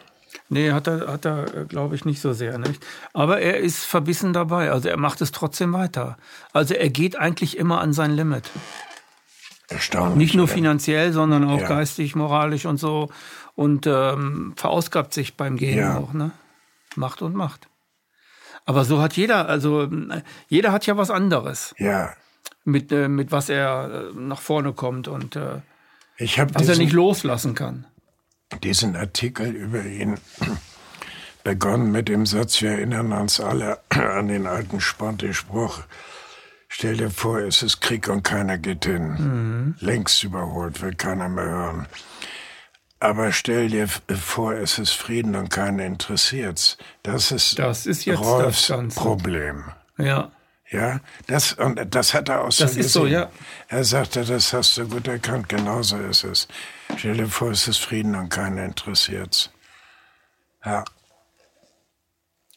[0.48, 2.56] Nee, hat er, hat er glaube ich, nicht so sehr.
[2.58, 2.84] Nicht?
[3.12, 4.70] Aber er ist verbissen dabei.
[4.70, 6.16] Also er macht es trotzdem weiter.
[6.52, 8.48] Also er geht eigentlich immer an sein Limit.
[9.68, 10.16] Erstaunlich.
[10.18, 11.68] Nicht nur finanziell, sondern auch Ja.
[11.68, 13.10] geistig, moralisch und so.
[13.56, 15.96] und ähm, verausgabt sich beim Gehen Ja.
[15.96, 16.30] auch, ne?
[16.94, 17.68] Macht und macht.
[18.66, 22.12] Aber so hat jeder, also äh, jeder hat ja was anderes, Ja.
[22.64, 25.62] mit, äh, mit was er äh, nach vorne kommt und äh,
[26.18, 27.86] was er diesen, nicht loslassen kann.
[28.62, 30.18] Diesen Artikel über ihn
[31.44, 35.80] begonnen mit dem Satz, wir erinnern uns alle an den alten Sponti-Spruch,
[36.68, 39.08] stell dir vor, es ist Krieg und keiner geht hin.
[39.08, 39.74] Mhm.
[39.80, 41.86] Längst überholt, will keiner mehr hören.
[42.98, 46.78] Aber stell dir vor, es ist Frieden und keiner interessiert's.
[47.02, 48.98] Das ist, Das ist jetzt das Rolfs Ganze.
[48.98, 49.64] Problem.
[49.98, 50.32] Ja.
[50.70, 53.14] Ja, das, und das hat er auch so Das ist so, gesehen.
[53.20, 53.30] ja.
[53.68, 56.48] Er sagte, das hast du gut erkannt, genauso ist es.
[56.96, 59.50] Stell dir vor, es ist Frieden und keiner interessiert's.
[60.64, 60.84] Ja,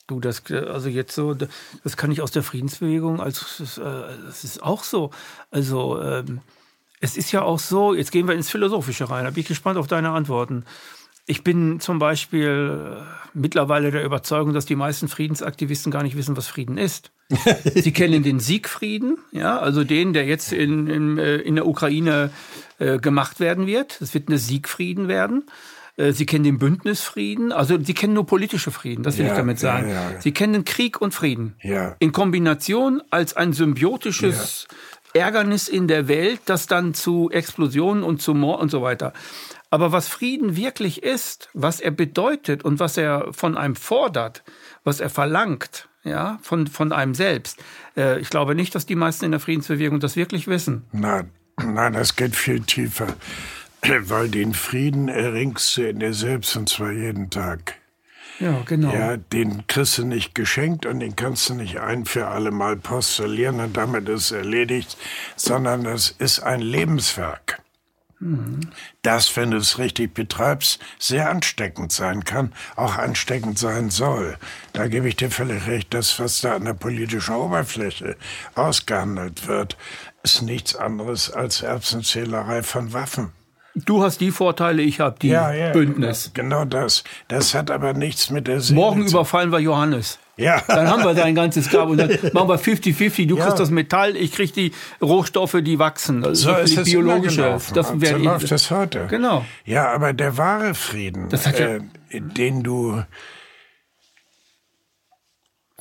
[0.09, 4.63] Du, das, also jetzt so, das kann ich aus der Friedensbewegung, also das, das ist
[4.63, 5.11] auch so.
[5.51, 6.41] Also ähm,
[6.99, 9.77] es ist ja auch so, jetzt gehen wir ins Philosophische rein, da bin ich gespannt
[9.77, 10.65] auf deine Antworten.
[11.27, 13.03] Ich bin zum Beispiel äh,
[13.35, 17.11] mittlerweile der Überzeugung, dass die meisten Friedensaktivisten gar nicht wissen, was Frieden ist.
[17.75, 22.31] Sie kennen den Siegfrieden, ja, also den, der jetzt in, in, äh, in der Ukraine
[22.79, 24.01] äh, gemacht werden wird.
[24.01, 25.45] Es wird eine Siegfrieden werden.
[25.97, 29.37] Äh, Sie kennen den Bündnisfrieden, also Sie kennen nur politische Frieden, das will Ja, ich
[29.37, 29.89] damit sagen.
[29.89, 30.21] ja, ja.
[30.21, 31.55] Sie kennen Krieg und Frieden.
[31.61, 31.95] Ja.
[31.99, 34.67] In Kombination als ein symbiotisches
[35.13, 39.13] Ärgernis in der Welt, das dann zu Explosionen und zu Mord und so weiter.
[39.71, 44.43] Aber was Frieden wirklich ist, was er bedeutet und was er von einem fordert,
[44.83, 47.59] was er verlangt, ja, von, von einem selbst.
[47.97, 50.85] Äh, ich glaube nicht, dass die meisten in der Friedensbewegung das wirklich wissen.
[50.91, 51.31] nein,
[51.63, 53.07] nein, das geht viel tiefer.
[53.81, 57.75] Weil den Frieden erringst du in dir selbst und zwar jeden Tag.
[58.39, 58.93] Ja, genau.
[58.93, 62.77] Ja, den kriegst du nicht geschenkt und den kannst du nicht ein für alle Mal
[62.77, 64.97] postulieren und damit ist es erledigt,
[65.35, 67.61] sondern es ist ein Lebenswerk.
[69.01, 74.37] Das, wenn du es richtig betreibst, sehr ansteckend sein kann, auch ansteckend sein soll.
[74.73, 78.17] Da gebe ich dir völlig recht, das, was da an der politischen Oberfläche
[78.55, 79.77] ausgehandelt wird,
[80.23, 83.31] ist nichts anderes als Erbsenzählerei von Waffen.
[83.75, 85.35] Du hast die Vorteile, ich habe die
[85.73, 86.31] Bündnis.
[86.33, 87.03] Genau das.
[87.27, 90.19] Das hat aber nichts mit der Seele Morgen überfallen wir Johannes.
[90.37, 90.61] Ja.
[90.67, 93.27] Dann haben wir dein ganzes Grab und dann machen wir 50-50.
[93.27, 93.43] Du Ja.
[93.45, 96.21] kriegst das Metall, ich krieg die Rohstoffe, die wachsen.
[96.21, 97.41] Das So ist es biologische.
[97.73, 99.05] Das so läuft es heute.
[99.07, 99.45] Genau.
[99.65, 103.03] Ja, aber der wahre Frieden, Das ja- äh, den du,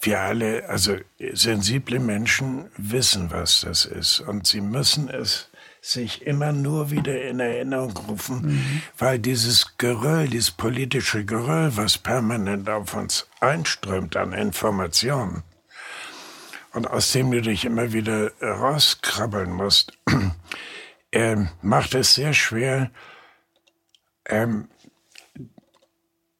[0.03, 0.96] wir alle, also
[1.32, 4.20] sensible Menschen wissen, was das ist.
[4.20, 8.82] Und sie müssen es sich immer nur wieder in Erinnerung rufen, Mhm.
[8.99, 15.44] weil dieses Geröll, dieses politische Geröll, was permanent auf uns einströmt an Informationen,
[16.72, 19.92] und aus dem du dich immer wieder rauskrabbeln musst,
[21.12, 22.90] ähm, macht es sehr schwer,
[24.26, 24.68] ähm,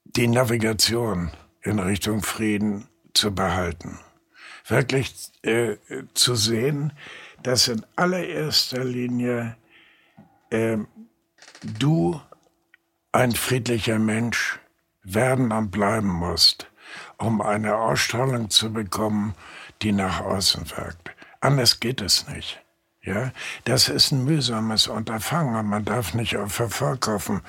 [0.05, 1.31] die Navigation
[1.63, 2.88] in Richtung Frieden
[3.19, 3.99] zu behalten.
[4.67, 5.77] Wirklich äh,
[6.15, 6.93] zu sehen,
[7.43, 9.57] dass in allererster Linie
[10.51, 10.87] ähm,
[11.63, 12.21] du
[13.13, 14.59] ein friedlicher Mensch
[15.03, 16.71] werden und bleiben musst,
[17.17, 19.35] um eine Ausstrahlung zu bekommen,
[19.83, 21.11] die nach außen wirkt.
[21.41, 22.61] Anders geht es nicht.
[23.03, 23.33] Ja,
[23.65, 27.41] das ist ein mühsames Unterfangen und man darf nicht auf Erfolg hoffen.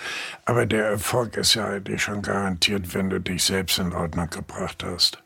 [0.46, 4.84] Aber der Erfolg ist ja eigentlich schon garantiert, wenn du dich selbst in Ordnung gebracht
[4.84, 5.22] hast.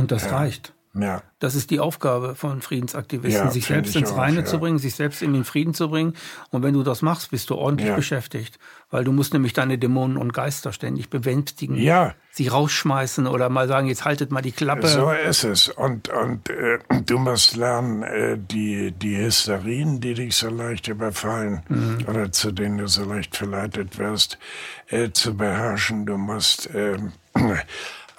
[0.00, 0.72] Und das reicht.
[0.92, 4.44] Ja, Das ist die Aufgabe von Friedensaktivisten, Ja, sich selbst ins auch, Reine ja.
[4.44, 6.14] zu bringen, sich selbst in den Frieden zu bringen.
[6.50, 7.94] Und wenn du das machst, bist du ordentlich Ja.
[7.94, 8.58] beschäftigt.
[8.90, 11.76] Weil du musst nämlich deine Dämonen und Geister ständig bewältigen.
[11.76, 12.14] Ja.
[12.32, 14.88] Sie rausschmeißen oder mal sagen, jetzt haltet mal die Klappe.
[14.88, 15.68] so ist es.
[15.68, 22.02] Und, und äh, du musst lernen, äh, die, die Hysterien, die dich so leicht überfallen
[22.08, 24.38] oder zu denen du so leicht verleitet wirst,
[24.88, 26.04] äh, zu beherrschen.
[26.04, 27.12] Du musst ähm,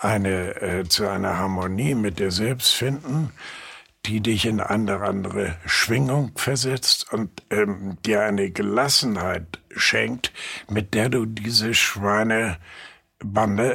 [0.01, 3.31] eine, äh, zu einer Harmonie mit dir selbst finden,
[4.05, 10.33] die dich in eine andere Schwingung versetzt und ähm, dir eine Gelassenheit schenkt,
[10.67, 12.57] mit der du diese Schweinebande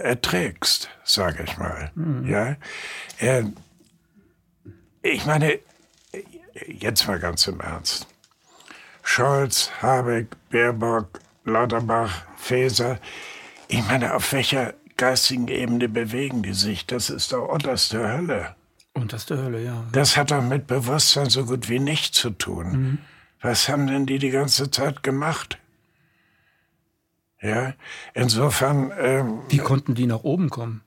[0.03, 1.93] erträgst, sage ich mal.
[2.27, 2.57] Ja,
[3.19, 3.45] äh,
[5.03, 5.61] ich meine,
[6.67, 8.09] jetzt mal ganz im Ernst.
[9.05, 12.99] Scholz, Habeck, Baerbock, Lauterbach, Faeser,
[13.69, 16.87] ich meine, auf welcher geistigen Ebene bewegen die sich?
[16.87, 18.55] Das ist doch unterste Hölle.
[18.95, 19.85] Der Hölle, ja.
[19.93, 22.99] Das hat doch mit Bewusstsein so gut wie nichts zu tun.
[23.43, 25.59] Was haben denn die die ganze Zeit gemacht?
[27.43, 27.75] Ja,
[28.15, 30.81] insofern, ähm, Wie konnten die nach oben kommen?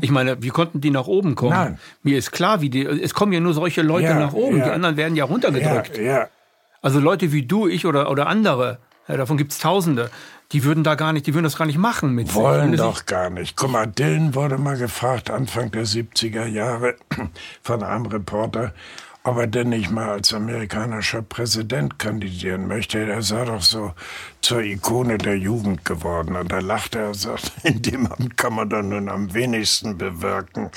[0.00, 1.52] Ich meine, wie konnten die nach oben kommen?
[1.52, 1.78] Nein.
[2.02, 2.84] Mir ist klar, wie die.
[2.84, 4.56] Es kommen ja nur solche Leute Ja, nach oben.
[4.56, 4.64] ja.
[4.64, 5.96] Die anderen werden ja ja, runtergedrückt.
[5.98, 6.28] ja,
[6.82, 10.10] Also Leute wie du, ich oder, oder andere, ja, davon gibt's Tausende,
[10.52, 12.80] die würden da gar nicht, die würden das gar nicht machen mit Wollen sich.
[12.80, 13.56] doch gar nicht.
[13.56, 16.96] Guck mal, Dylan wurde mal gefragt, Anfang der 70er Jahre,
[17.62, 18.74] von einem Reporter,
[19.30, 22.98] ob er denn nicht mal als amerikanischer Präsident kandidieren möchte.
[22.98, 23.94] Er sei doch so
[24.40, 26.34] zur Ikone der Jugend geworden.
[26.34, 29.96] Und da lachte er und sagt, in dem Amt kann man dann nun am wenigsten
[29.96, 30.70] bewirken.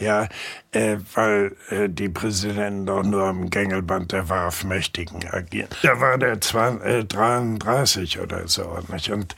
[0.00, 0.28] Ja,
[0.72, 5.68] äh, weil äh, die Präsidenten doch nur am Gängelband der Wahrmächtigen agieren.
[5.82, 8.76] Da war der 20, äh, 33 oder so.
[8.88, 9.10] Nicht?
[9.10, 9.36] Und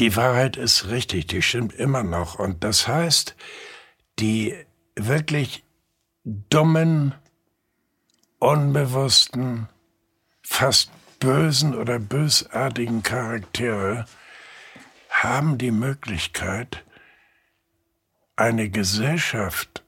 [0.00, 2.40] die Wahrheit ist richtig, die stimmt immer noch.
[2.40, 3.36] Und das heißt,
[4.18, 4.54] die
[4.96, 5.64] wirklich
[6.24, 7.14] dummen,
[8.38, 9.68] unbewussten,
[10.42, 14.06] fast bösen oder bösartigen Charaktere
[15.10, 16.84] haben die Möglichkeit,
[18.36, 19.84] eine Gesellschaft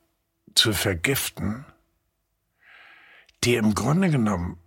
[0.55, 1.65] zu vergiften,
[3.43, 4.59] die im Grunde genommen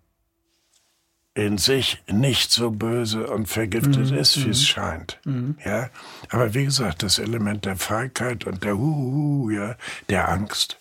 [1.34, 4.18] in sich nicht so böse und vergiftet mhm.
[4.18, 4.65] ist, wie es mhm.
[4.65, 5.20] scheint.
[5.24, 5.57] Mhm.
[5.63, 5.89] Ja,
[6.30, 9.76] aber wie gesagt, das Element der Feigheit und der Huhu, ja,
[10.09, 10.80] der Angst,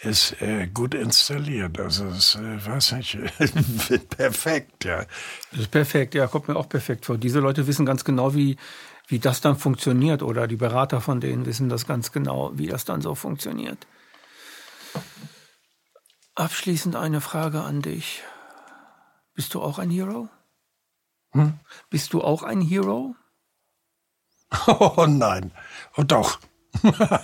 [0.00, 1.80] ist äh, gut installiert.
[1.80, 3.18] Also es äh, weiß nicht,
[4.10, 5.04] perfekt, ja.
[5.50, 7.18] Das ist perfekt, ja, kommt mir auch perfekt vor.
[7.18, 8.56] Diese Leute wissen ganz genau, wie,
[9.08, 10.22] wie das dann funktioniert.
[10.22, 13.86] Oder die Berater von denen wissen das ganz genau, wie das dann so funktioniert.
[16.34, 18.22] Abschließend eine Frage an dich.
[19.34, 20.28] Bist du auch ein Hero?
[21.32, 21.58] Hm?
[21.90, 23.14] Bist du auch ein Hero?
[24.66, 25.50] Oh nein.
[25.96, 26.38] Oh doch.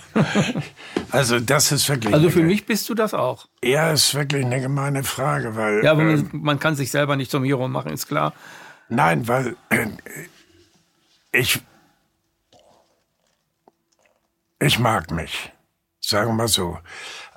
[1.11, 2.13] also das ist wirklich.
[2.13, 3.47] Also für mich bist du das auch.
[3.63, 5.83] Ja, ist wirklich eine gemeine Frage, weil.
[5.83, 8.33] Ja, aber ähm, man kann sich selber nicht zum Hero machen, ist klar.
[8.89, 9.87] Nein, weil äh,
[11.31, 11.61] ich
[14.61, 15.51] ich mag mich,
[15.99, 16.77] sagen wir mal so.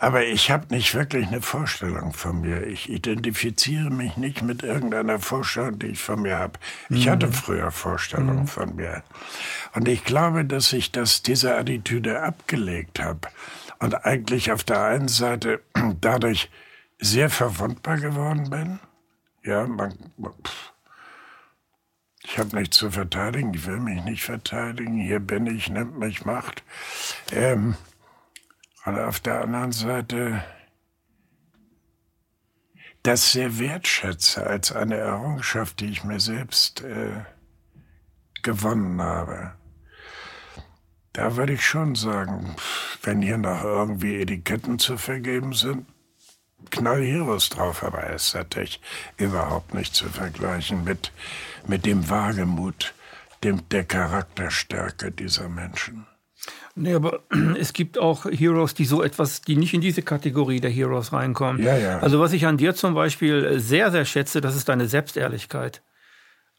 [0.05, 2.67] Aber ich habe nicht wirklich eine Vorstellung von mir.
[2.67, 6.59] Ich identifiziere mich nicht mit irgendeiner Vorstellung, die ich von mir habe.
[6.91, 7.11] Ich mhm.
[7.11, 8.47] hatte früher Vorstellungen mhm.
[8.47, 9.03] von mir.
[9.73, 13.29] Und ich glaube, dass ich das, diese Attitüde abgelegt habe
[13.79, 15.63] und eigentlich auf der einen Seite
[16.03, 16.51] dadurch
[16.99, 18.81] sehr verwundbar geworden bin.
[19.43, 19.95] Ja, man,
[22.23, 26.27] ich habe nichts zu verteidigen, ich will mich nicht verteidigen, hier bin ich, nimmt mich
[26.27, 26.63] Macht.
[27.33, 27.77] Ähm,
[28.85, 30.45] und auf der anderen Seite
[33.03, 37.23] das sehr wertschätze als eine Errungenschaft, die ich mir selbst äh,
[38.43, 39.53] gewonnen habe.
[41.13, 42.57] Da würde ich schon sagen,
[43.03, 45.87] wenn hier noch irgendwie Etiketten zu vergeben sind,
[46.71, 48.81] knall hier was drauf, aber es ist natürlich
[49.19, 51.13] überhaupt nicht zu vergleichen mit,
[51.67, 52.95] mit dem Wagemut,
[53.45, 56.07] dem, der Charakterstärke dieser Menschen.
[56.75, 57.21] Nee, aber
[57.59, 61.63] es gibt auch Heroes, die so etwas, die nicht in diese Kategorie der Heroes reinkommen.
[61.63, 61.99] Ja, ja.
[62.01, 65.83] Also was ich an dir zum Beispiel sehr, sehr schätze, das ist deine Selbstehrlichkeit.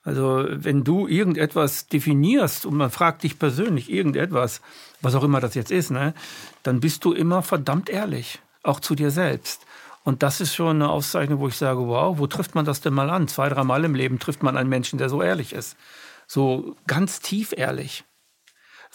[0.03, 4.61] Also wenn du irgendetwas definierst und man fragt dich persönlich irgendetwas,
[5.01, 6.13] was auch immer das jetzt ist, ne,
[6.61, 9.65] dann bist du immer verdammt ehrlich, auch zu dir selbst.
[10.03, 12.93] Und das ist schon eine Auszeichnung, wo ich sage, wow, wo trifft man das denn
[12.93, 13.27] mal an?
[13.27, 15.75] Zwei, dreimal im Leben trifft man einen Menschen, der so ehrlich ist.
[16.27, 18.03] So ganz tief ehrlich.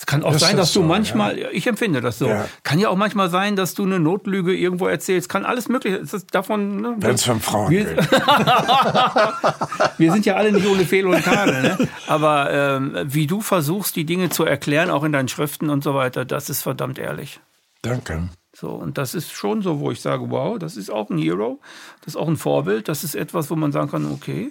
[0.01, 1.49] Es kann auch ist sein, dass das du so, manchmal, ja?
[1.53, 2.47] ich empfinde das so, ja.
[2.63, 5.29] kann ja auch manchmal sein, dass du eine Notlüge irgendwo erzählst.
[5.29, 5.99] Kann alles mögliche.
[5.99, 6.81] Ist davon.
[6.81, 8.11] Ne, Wenn es von Frauen wir, geht.
[9.99, 11.61] wir sind ja alle nicht ohne Fehl und Tadel.
[11.61, 11.89] Ne?
[12.07, 15.95] Aber ähm, wie du versuchst, die Dinge zu erklären, auch in deinen Schriften und so
[15.95, 17.41] weiter, das ist verdammt ehrlich.
[17.83, 18.31] Danke.
[18.57, 21.61] So, und das ist schon so, wo ich sage, wow, das ist auch ein Hero,
[22.01, 24.51] das ist auch ein Vorbild, das ist etwas, wo man sagen kann, okay,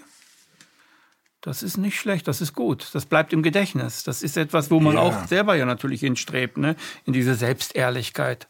[1.42, 2.90] das ist nicht schlecht, das ist gut.
[2.94, 4.04] Das bleibt im Gedächtnis.
[4.04, 5.02] Das ist etwas, wo man ja.
[5.02, 6.76] auch selber ja natürlich hinstrebt, ne?
[7.06, 8.48] in diese Selbstehrlichkeit.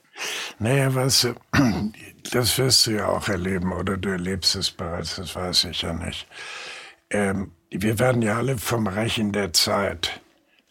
[0.58, 1.28] Naja, was,
[2.32, 5.94] das wirst du ja auch erleben oder du erlebst es bereits, das weiß ich ja
[5.94, 6.28] nicht.
[7.10, 10.22] Ähm, wir werden ja alle vom Rechen der Zeit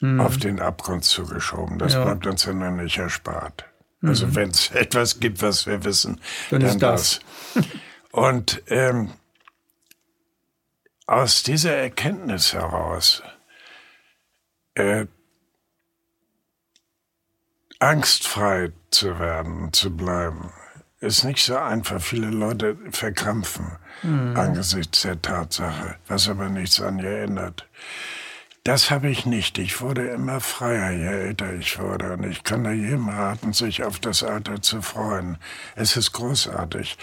[0.01, 0.21] mhm.
[0.21, 1.79] auf den Abgrund zugeschoben.
[1.79, 2.05] Das ja.
[2.05, 3.65] bleibt uns ja noch nicht erspart.
[4.03, 4.35] Also mhm.
[4.35, 7.21] wenn es etwas gibt, was wir wissen, dann, dann ist das.
[7.55, 7.65] das.
[8.11, 9.11] Und ähm,
[11.09, 13.23] aus dieser Erkenntnis heraus
[14.75, 15.07] äh,
[17.79, 20.53] angstfrei zu werden, zu bleiben,
[21.01, 22.01] ist nicht so einfach.
[22.01, 24.37] Viele Leute verkrampfen mhm.
[24.37, 27.67] angesichts der Tatsache, was aber nichts an ihr ändert.
[28.65, 29.59] Das habe ich nicht.
[29.59, 32.13] Ich wurde immer freier, je älter ich wurde.
[32.13, 35.39] Und ich kann da jedem raten, sich auf das Alter zu freuen.
[35.75, 36.99] Es ist großartig,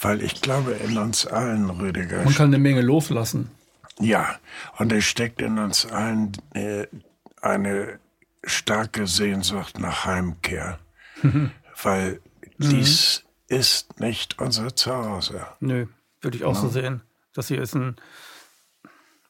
[0.00, 2.24] weil ich glaube in uns allen, Rüdiger.
[2.24, 3.50] Man kann eine Menge loslassen.
[4.00, 4.36] Ja,
[4.78, 6.86] und es steckt in uns allen äh,
[7.40, 8.00] eine
[8.42, 10.78] starke Sehnsucht nach Heimkehr.
[11.82, 12.20] weil
[12.58, 12.70] mhm.
[12.70, 15.46] dies ist nicht unser Zuhause.
[15.60, 15.86] Nö,
[16.20, 16.60] würde ich auch ja.
[16.60, 17.02] so sehen.
[17.34, 17.96] Das hier ist ein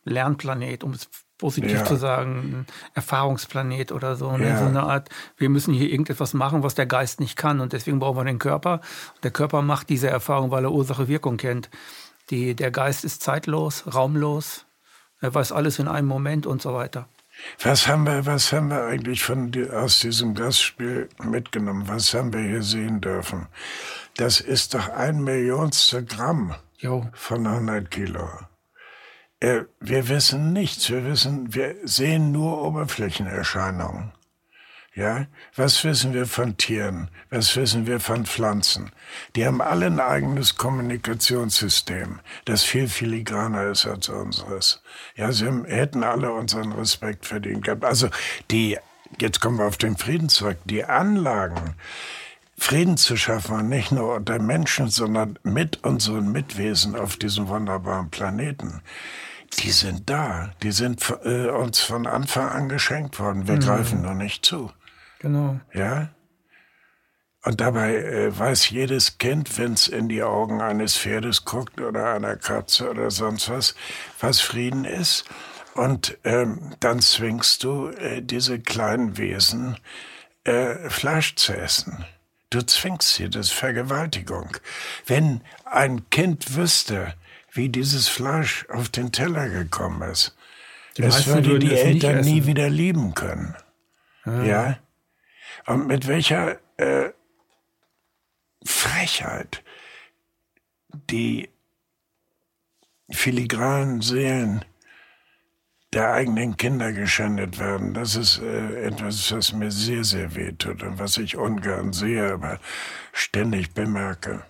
[0.04, 1.08] Lernplanet, um es
[1.38, 1.84] positiv Ja.
[1.84, 4.36] zu sagen, ein Erfahrungsplanet oder so.
[4.36, 4.48] Ne?
[4.48, 4.58] Ja.
[4.58, 7.60] So eine Art, wir müssen hier irgendetwas machen, was der Geist nicht kann.
[7.60, 8.80] Und deswegen brauchen wir den Körper.
[9.14, 11.70] Und der Körper macht diese Erfahrung, weil er Ursache-Wirkung kennt.
[12.30, 14.64] Die, der Geist ist zeitlos, raumlos.
[15.20, 17.08] Er weiß alles in einem Moment und so weiter.
[17.62, 21.88] Was haben wir, was haben wir eigentlich von, aus diesem Gastspiel mitgenommen?
[21.88, 23.48] Was haben wir hier sehen dürfen?
[24.16, 27.08] Das ist doch ein Millionstel Gramm Jo.
[27.12, 28.28] von 100 Kilo.
[29.40, 30.90] Äh, wir wissen nichts.
[30.90, 34.12] Wir wissen, wir sehen nur Oberflächenerscheinungen.
[34.96, 35.26] Ja,
[35.56, 37.10] was wissen wir von Tieren?
[37.28, 38.92] Was wissen wir von Pflanzen?
[39.34, 44.82] Die haben alle ein eigenes Kommunikationssystem, das viel filigraner ist als unseres.
[45.16, 47.68] Ja, sie haben, hätten alle unseren Respekt verdient.
[47.82, 48.08] Also
[48.52, 48.78] die,
[49.20, 51.74] jetzt kommen wir auf den Frieden zurück, die Anlagen,
[52.56, 58.10] Frieden zu schaffen, und nicht nur unter Menschen, sondern mit unseren Mitwesen auf diesem wunderbaren
[58.10, 58.82] Planeten.
[59.58, 63.46] Die sind da, die sind äh, uns von Anfang an geschenkt worden.
[63.46, 64.72] Wir greifen nur nicht zu.
[65.20, 65.60] Genau.
[65.72, 66.10] Ja?
[67.44, 72.14] Und dabei äh, weiß jedes Kind, wenn es in die Augen eines Pferdes guckt oder
[72.14, 73.74] einer Katze oder sonst was,
[74.18, 75.24] was Frieden ist.
[75.74, 79.76] Und ähm, dann zwingst du äh, diese kleinen Wesen,
[80.44, 82.04] äh, Fleisch zu essen.
[82.54, 84.56] Du zwingst sie, das ist Vergewaltigung.
[85.06, 87.14] Wenn ein Kind wüsste,
[87.50, 90.36] wie dieses Fleisch auf den Teller gekommen ist,
[90.96, 93.56] Die es würde würden die Eltern nie wieder lieben können.
[94.24, 94.78] Ja.
[95.66, 97.10] Und mit welcher äh,
[98.64, 99.64] Frechheit
[101.10, 101.48] die
[103.10, 104.64] filigranen Seelen
[105.94, 110.82] der eigenen Kinder geschändet werden, das ist äh, etwas, was mir sehr, sehr weh tut
[110.82, 112.58] und was ich ungern sehe, aber
[113.12, 114.44] ständig bemerke.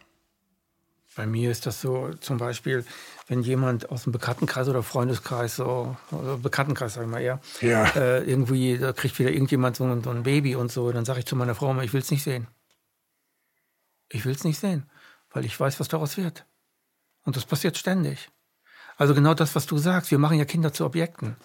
[1.17, 2.85] Bei mir ist das so, zum Beispiel,
[3.29, 7.85] wenn jemand aus dem Bekanntenkreis oder Freundeskreis, so, oder Bekanntenkreis, sag ich mal eher, Ja.
[7.95, 11.21] äh, irgendwie, da kriegt wieder irgendjemand so, ein- so ein Baby und so, dann sage
[11.21, 12.49] ich zu meiner Frau, immer, ich will es nicht sehen.
[14.09, 14.91] Ich will es nicht sehen,
[15.31, 16.45] weil ich weiß, was daraus wird.
[17.25, 18.29] Und das passiert ständig.
[18.97, 21.37] Also genau das, was du sagst, wir machen ja Kinder zu Objekten.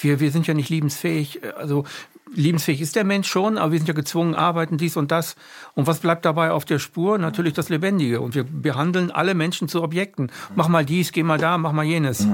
[0.00, 1.40] Wir, wir sind ja nicht liebensfähig.
[1.56, 1.84] Also
[2.32, 5.34] liebensfähig ist der Mensch schon, aber wir sind ja gezwungen, arbeiten dies und das.
[5.74, 7.18] Und was bleibt dabei auf der Spur?
[7.18, 8.20] Natürlich das Lebendige.
[8.20, 10.30] Und wir behandeln alle Menschen zu Objekten.
[10.54, 12.26] Mach mal dies, geh mal da, mach mal jenes.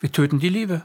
[0.00, 0.82] Wir töten die Liebe.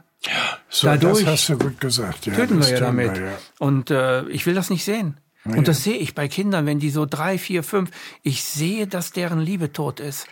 [0.69, 2.25] So, Dadurch das hast du gut gesagt.
[2.25, 3.15] Ja, töten wir ja damit.
[3.15, 3.31] wir, ja.
[3.59, 5.17] Und äh, ich will das nicht sehen.
[5.45, 7.91] Und das sehe ich bei Kindern, wenn die so drei, vier, fünf,
[8.21, 10.27] ich sehe, dass deren Liebe tot ist.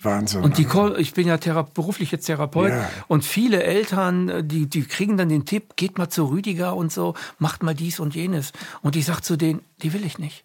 [0.00, 0.42] Wahnsinn.
[0.42, 0.66] Und die,
[0.98, 2.90] ich bin ja Thera beruflicher Therapeut Ja.
[3.08, 6.92] und viele Eltern, äh, die, die kriegen dann den Tipp, geht mal zu Rüdiger und
[6.92, 8.52] so, macht mal dies und jenes.
[8.82, 10.44] Und ich sag zu denen, die will ich nicht.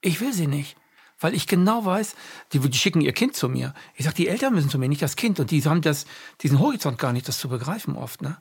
[0.00, 0.76] Ich will sie nicht.
[1.22, 2.16] Weil ich genau weiß,
[2.52, 3.74] die, die schicken ihr Kind zu mir.
[3.94, 5.38] Ich sag, die Eltern müssen zu mir, nicht das Kind.
[5.38, 6.06] Und die haben das,
[6.40, 8.38] diesen Horizont gar nicht, das zu begreifen oft, ne?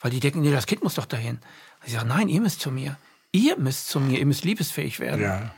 [0.00, 1.38] Weil die denken, nee, das Kind muss doch dahin.
[1.84, 2.96] Ich sage, nein, ihr müsst zu mir.
[3.32, 5.22] Ihr müsst zu mir, ihr müsst liebesfähig werden.
[5.22, 5.54] ja.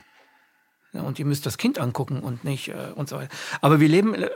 [0.97, 3.29] Ja, und ihr müsst das Kind angucken und nicht äh, und so weiter.
[3.61, 4.31] Aber wir leben äh,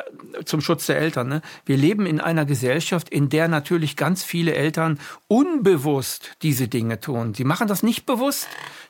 [0.45, 1.29] zum Schutz der Eltern.
[1.29, 1.43] Ne?
[1.65, 7.35] Wir leben in einer Gesellschaft, in der natürlich ganz viele Eltern unbewusst diese Dinge tun.
[7.35, 8.47] Sie machen das nicht bewusst.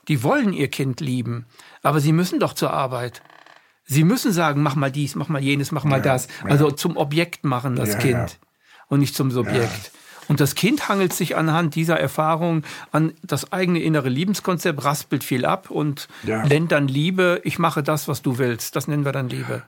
[0.07, 1.45] Die wollen ihr Kind lieben,
[1.81, 3.21] aber sie müssen doch zur Arbeit.
[3.85, 6.27] Sie müssen sagen, mach mal dies, mach mal jenes, mach mal das.
[6.43, 8.27] Also zum Objekt machen das Ja, Kind ja.
[8.87, 9.91] und nicht zum Subjekt.
[10.27, 15.45] Und das Kind hangelt sich anhand dieser Erfahrung an das eigene innere Liebenskonzept, raspelt viel
[15.45, 16.45] ab und Ja.
[16.45, 18.75] nennt dann Liebe, ich mache das, was du willst.
[18.75, 19.63] Das nennen wir dann Liebe.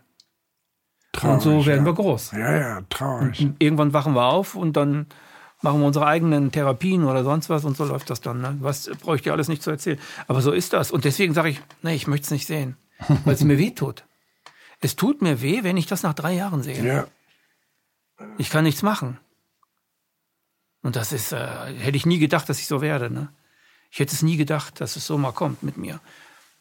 [1.11, 1.91] Traurig, und so werden ja.
[1.91, 2.31] wir groß.
[2.31, 3.47] Ja, ja, traurig.
[3.59, 5.07] Irgendwann wachen wir auf und dann
[5.61, 8.41] machen wir unsere eigenen Therapien oder sonst was und so läuft das dann.
[8.41, 8.57] Ne?
[8.59, 9.99] Was brauche ich dir alles nicht zu erzählen.
[10.27, 10.91] Aber so ist das.
[10.91, 12.77] Und deswegen sage ich, nee, ich möchte es nicht sehen,
[13.25, 14.03] weil es mir weh tut.
[14.81, 16.83] Es tut mir weh, wenn ich das nach drei Jahren sehe.
[16.83, 17.05] Ja,
[18.37, 19.17] Ich kann nichts machen.
[20.83, 21.37] Und das ist, äh,
[21.79, 23.09] hätte ich nie gedacht, dass ich so werde.
[23.09, 23.29] Ne?
[23.89, 25.99] Ich hätte es nie gedacht, dass es so mal kommt mit mir.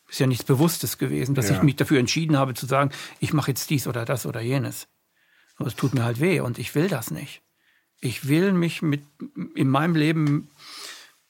[0.08, 1.56] Ist ja nichts Bewusstes gewesen, dass Ja.
[1.56, 4.86] ich mich dafür entschieden habe zu sagen, ich mache jetzt dies oder das oder jenes.
[5.56, 7.42] Aber es tut mir halt weh und ich will das nicht.
[8.00, 9.04] Ich will mich mit,
[9.54, 10.50] in meinem Leben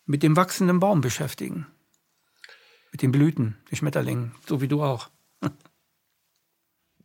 [0.07, 1.67] mit dem wachsenden Baum beschäftigen.
[2.93, 5.09] Mit den Blüten, den Schmetterlingen, so wie du auch.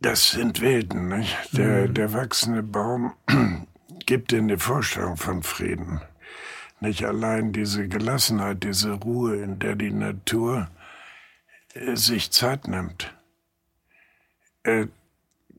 [0.00, 1.08] das sind Wilden.
[1.08, 1.36] Nicht?
[1.52, 3.12] Der, der wachsende Baum
[4.08, 6.00] gibt dir eine Vorstellung von Frieden.
[6.80, 10.70] Nicht allein diese Gelassenheit, diese Ruhe, in der die Natur
[11.74, 13.14] äh, sich Zeit nimmt.
[14.62, 14.86] Äh,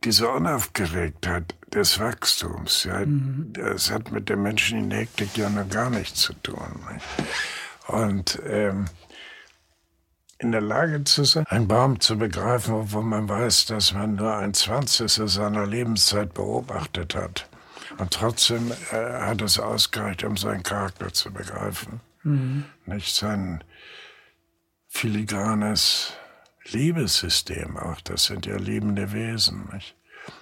[0.04, 6.22] diese Unaufgeregtheit des Wachstums, ja, das hat mit der menschlichen Hektik ja noch gar nichts
[6.22, 6.82] zu tun.
[7.86, 8.86] Und ähm,
[10.40, 14.36] in der Lage zu sein, einen Baum zu begreifen, obwohl man weiß, dass man nur
[14.36, 17.48] ein Zwanzigstel seiner Lebenszeit beobachtet hat.
[18.00, 22.00] Und trotzdem äh, hat es ausgereicht, um seinen Charakter zu begreifen.
[22.24, 22.64] Mhm.
[22.86, 23.64] Nicht sein
[24.88, 26.14] filigranes
[26.72, 28.02] Liebessystem auch.
[28.02, 29.70] Das sind ja liebende Wesen.
[29.74, 29.96] Nicht?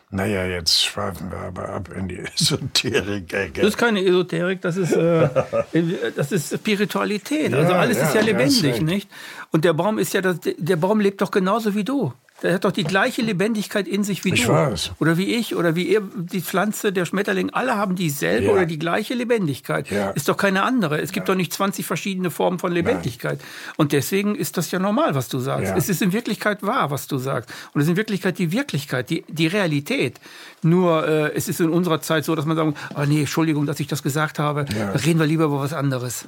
[0.10, 3.62] Naja, jetzt schweifen wir aber ab in die Esoterik-Ecke.
[3.62, 5.30] Das ist keine Esoterik, das ist, äh,
[6.16, 7.53] das ist Spiritualität.
[7.53, 9.10] Also ja, alles ja, ist ja lebendig, nicht?
[9.51, 12.14] Und der Baum ist ja, das, der Baum lebt doch genauso wie du.
[12.43, 14.51] Der hat doch die gleiche Lebendigkeit in sich wie ich du.
[14.51, 14.91] Weiß.
[14.99, 17.49] Oder wie ich oder wie ihr, die Pflanze, der Schmetterling.
[17.49, 18.51] Alle haben dieselbe ja.
[18.51, 19.89] oder die gleiche Lebendigkeit.
[19.89, 20.11] Ja.
[20.11, 21.01] Ist doch keine andere.
[21.01, 21.33] Es gibt ja.
[21.33, 23.39] doch nicht 20 verschiedene Formen von Lebendigkeit.
[23.39, 23.73] Nein.
[23.77, 25.73] Und deswegen ist das ja normal, was du sagst.
[25.75, 27.49] Es ist in Wirklichkeit wahr, was du sagst.
[27.73, 30.19] Und es ist in Wirklichkeit die Wirklichkeit, die, die Realität.
[30.61, 33.79] Nur äh, es ist in unserer Zeit so, dass man sagt, oh nee, Entschuldigung, dass
[33.79, 34.65] ich das gesagt habe.
[35.05, 36.27] Reden wir lieber über was anderes.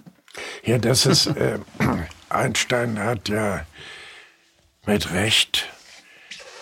[0.64, 1.60] Ja, das ist, äh,
[2.30, 3.62] Einstein hat ja
[4.86, 5.68] mit Recht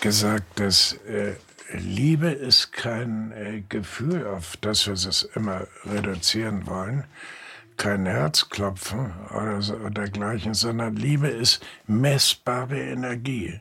[0.02, 1.34] gesagt, dass äh,
[1.74, 7.04] Liebe ist kein äh, Gefühl, auf das wir es immer reduzieren wollen,
[7.76, 13.60] kein Herzklopfen oder, so, oder dergleichen, sondern Liebe ist messbare Energie.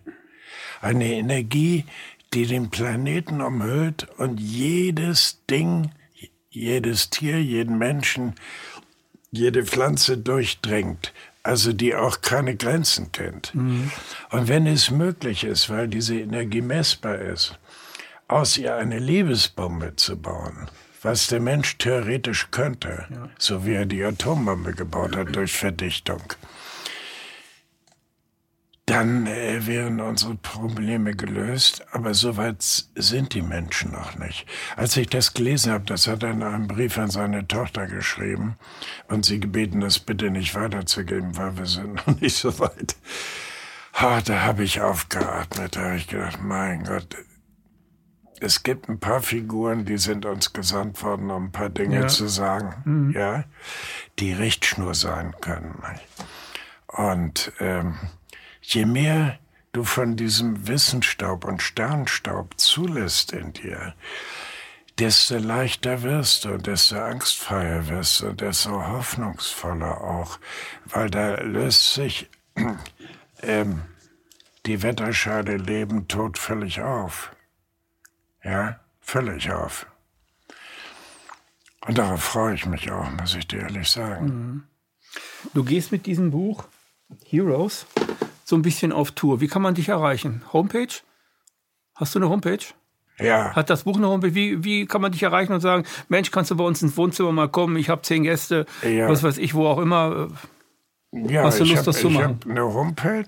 [0.80, 1.84] Eine Energie,
[2.32, 5.90] die den Planeten umhüllt und jedes Ding,
[6.50, 8.34] jedes Tier, jeden Menschen,
[9.30, 11.12] jede Pflanze durchdringt
[11.46, 13.54] also die auch keine Grenzen kennt.
[13.54, 13.90] Mhm.
[14.30, 17.58] Und wenn es möglich ist, weil diese Energie messbar ist,
[18.28, 20.68] aus ihr eine Liebesbombe zu bauen,
[21.02, 23.28] was der Mensch theoretisch könnte, ja.
[23.38, 26.22] so wie er die Atombombe gebaut hat durch Verdichtung,
[28.86, 31.84] dann äh, wären unsere Probleme gelöst.
[31.90, 34.46] Aber so weit sind die Menschen noch nicht.
[34.76, 38.56] Als ich das gelesen habe, das hat er in einem Brief an seine Tochter geschrieben
[39.08, 42.96] und sie gebeten, das bitte nicht weiterzugeben, weil wir sind noch nicht so weit.
[43.94, 47.16] Ha, da habe ich aufgeatmet, da habe ich gedacht, mein Gott,
[48.40, 52.06] es gibt ein paar Figuren, die sind uns gesandt worden, um ein paar Dinge ja.
[52.06, 53.10] zu sagen, mhm.
[53.12, 53.44] ja,
[54.18, 55.82] die Richtschnur sein können.
[56.88, 57.96] Und ähm,
[58.74, 59.38] je mehr
[59.72, 63.94] du von diesem Wissenstaub und Sternstaub zulässt in dir,
[64.98, 70.38] desto leichter wirst du, desto angstfreier wirst du, desto hoffnungsvoller auch,
[70.86, 72.28] weil da löst sich
[73.42, 73.82] ähm,
[74.64, 77.32] die Wetterscheide Leben, Tod völlig auf.
[78.42, 79.86] Ja, völlig auf.
[81.86, 84.24] Und darauf freue ich mich auch, muss ich dir ehrlich sagen.
[84.26, 84.64] Mhm.
[85.54, 86.64] Du gehst mit diesem Buch
[87.24, 87.86] Heroes
[88.46, 89.40] so ein bisschen auf Tour.
[89.40, 90.42] Wie kann man dich erreichen?
[90.52, 90.86] Homepage?
[91.96, 92.60] Hast du eine Homepage?
[93.18, 93.56] Ja.
[93.56, 94.36] Hat das Buch eine Homepage?
[94.36, 97.32] Wie, wie kann man dich erreichen und sagen, Mensch, kannst du bei uns ins Wohnzimmer
[97.32, 97.74] mal kommen?
[97.76, 99.08] Ich habe zehn Gäste, ja.
[99.08, 100.28] was weiß ich, wo auch immer.
[101.10, 102.38] Ja, Hast du Lust, hab, das zu machen?
[102.40, 103.26] Ich habe eine Homepage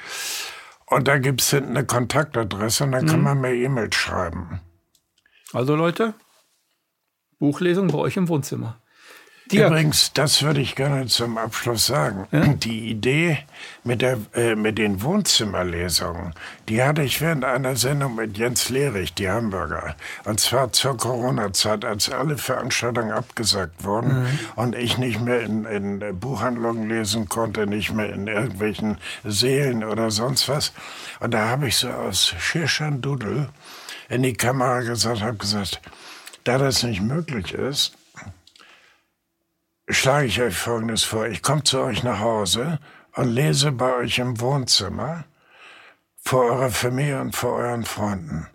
[0.87, 3.09] und da gibt es hinten eine Kontaktadresse und dann mhm.
[3.09, 4.59] kann man mir E-Mails schreiben.
[5.53, 6.15] Also Leute,
[7.39, 8.81] Buchlesung bei euch im Wohnzimmer.
[9.51, 9.71] Dirk.
[9.71, 12.27] Übrigens, das würde ich gerne zum Abschluss sagen.
[12.31, 12.45] Ja?
[12.47, 13.39] Die Idee
[13.83, 16.33] mit, der, äh, mit den Wohnzimmerlesungen,
[16.67, 19.95] die hatte ich während einer Sendung mit Jens Lehrich, die Hamburger.
[20.25, 24.39] Und zwar zur Corona-Zeit, als alle Veranstaltungen abgesagt wurden mhm.
[24.55, 30.11] und ich nicht mehr in, in Buchhandlungen lesen konnte, nicht mehr in irgendwelchen Seelen oder
[30.11, 30.73] sonst was.
[31.19, 33.49] Und da habe ich so aus Schirschandudel
[34.09, 35.81] in die Kamera gesagt, habe gesagt,
[36.43, 37.98] da das nicht möglich ist,
[39.89, 41.27] schlage ich euch Folgendes vor.
[41.27, 42.79] Ich komme zu euch nach Hause
[43.15, 45.25] und lese bei euch im Wohnzimmer
[46.21, 48.47] vor eurer Familie und vor euren Freunden.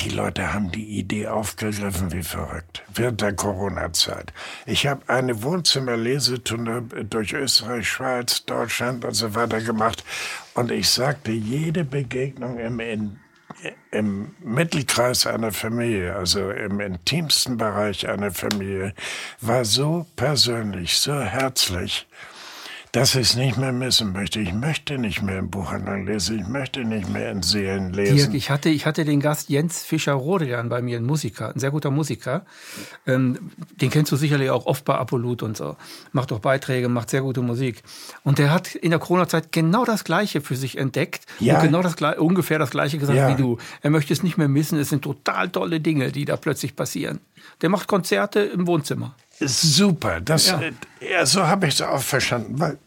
[0.00, 4.32] Die Leute haben die Idee aufgegriffen wie verrückt während der Corona-Zeit.
[4.66, 10.02] Ich habe eine Wohnzimmerlesetunde durch Österreich, Schweiz, Deutschland und so weiter gemacht
[10.54, 12.80] und ich sagte, jede Begegnung im
[13.90, 18.94] im Mittelkreis einer Familie, also im intimsten Bereich einer Familie,
[19.40, 22.06] war so persönlich, so herzlich,
[22.92, 24.38] dass ich es nicht mehr missen möchte.
[24.38, 28.16] Ich möchte nicht mehr im Buchhandel lesen, ich möchte nicht mehr in Seelen lesen.
[28.16, 31.70] Dirk, ich hatte, ich hatte den Gast Jens Fischer-Rodrian bei mir, ein Musiker, ein sehr
[31.70, 32.44] guter Musiker.
[33.06, 33.50] Ähm,
[33.80, 35.76] den kennst du sicherlich auch oft bei Apollut und so.
[36.12, 37.82] Macht auch Beiträge, macht sehr gute Musik.
[38.24, 41.56] Und der hat in der Corona-Zeit genau das Gleiche für sich entdeckt ja.
[41.56, 43.30] und genau das ungefähr das Gleiche gesagt ja.
[43.30, 43.56] wie du.
[43.80, 44.78] Er möchte es nicht mehr missen.
[44.78, 47.20] Es sind total tolle Dinge, die da plötzlich passieren.
[47.62, 50.20] Der macht Konzerte im Wohnzimmer super.
[50.20, 50.60] Das, ja.
[50.60, 52.78] Äh, ja so habe ich es auch verstanden, weil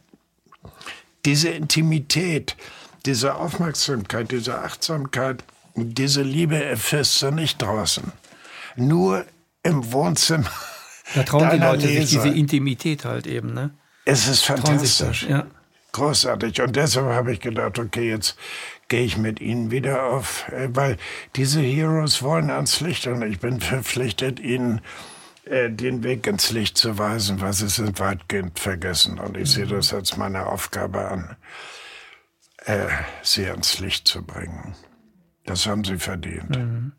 [1.25, 2.55] diese Intimität,
[3.05, 5.43] diese Aufmerksamkeit, diese Achtsamkeit,
[5.75, 8.11] diese Liebe erfährst du nicht draußen.
[8.75, 9.25] Nur
[9.63, 10.49] im Wohnzimmer.
[11.13, 12.01] Da trauen die Leute Leser.
[12.01, 13.69] sich diese Intimität halt eben, ne?
[14.05, 15.27] Es ist fantastisch.
[15.29, 15.45] Ja.
[15.91, 16.61] großartig.
[16.61, 18.37] Und deshalb habe ich gedacht, okay, jetzt
[18.87, 20.97] gehe ich mit Ihnen wieder auf, äh, weil
[21.35, 24.81] diese Heroes wollen ans Licht und ich bin verpflichtet, Ihnen äh,
[25.45, 29.19] den Weg ins Licht zu weisen, weil sie sind weitgehend vergessen.
[29.19, 31.35] Und ich sehe das als meine Aufgabe an,
[32.65, 32.87] äh,
[33.21, 34.75] sie ans Licht zu bringen.
[35.45, 36.49] Das haben sie verdient.
[36.49, 36.93] Mhm.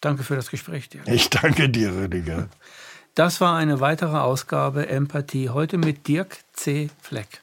[0.00, 1.08] Danke für das Gespräch, Dirk.
[1.08, 2.48] Ich danke dir, Rüdiger.
[3.14, 6.88] Das war eine weitere Ausgabe Empathie, heute mit Dirk C.
[7.00, 7.42] Fleck.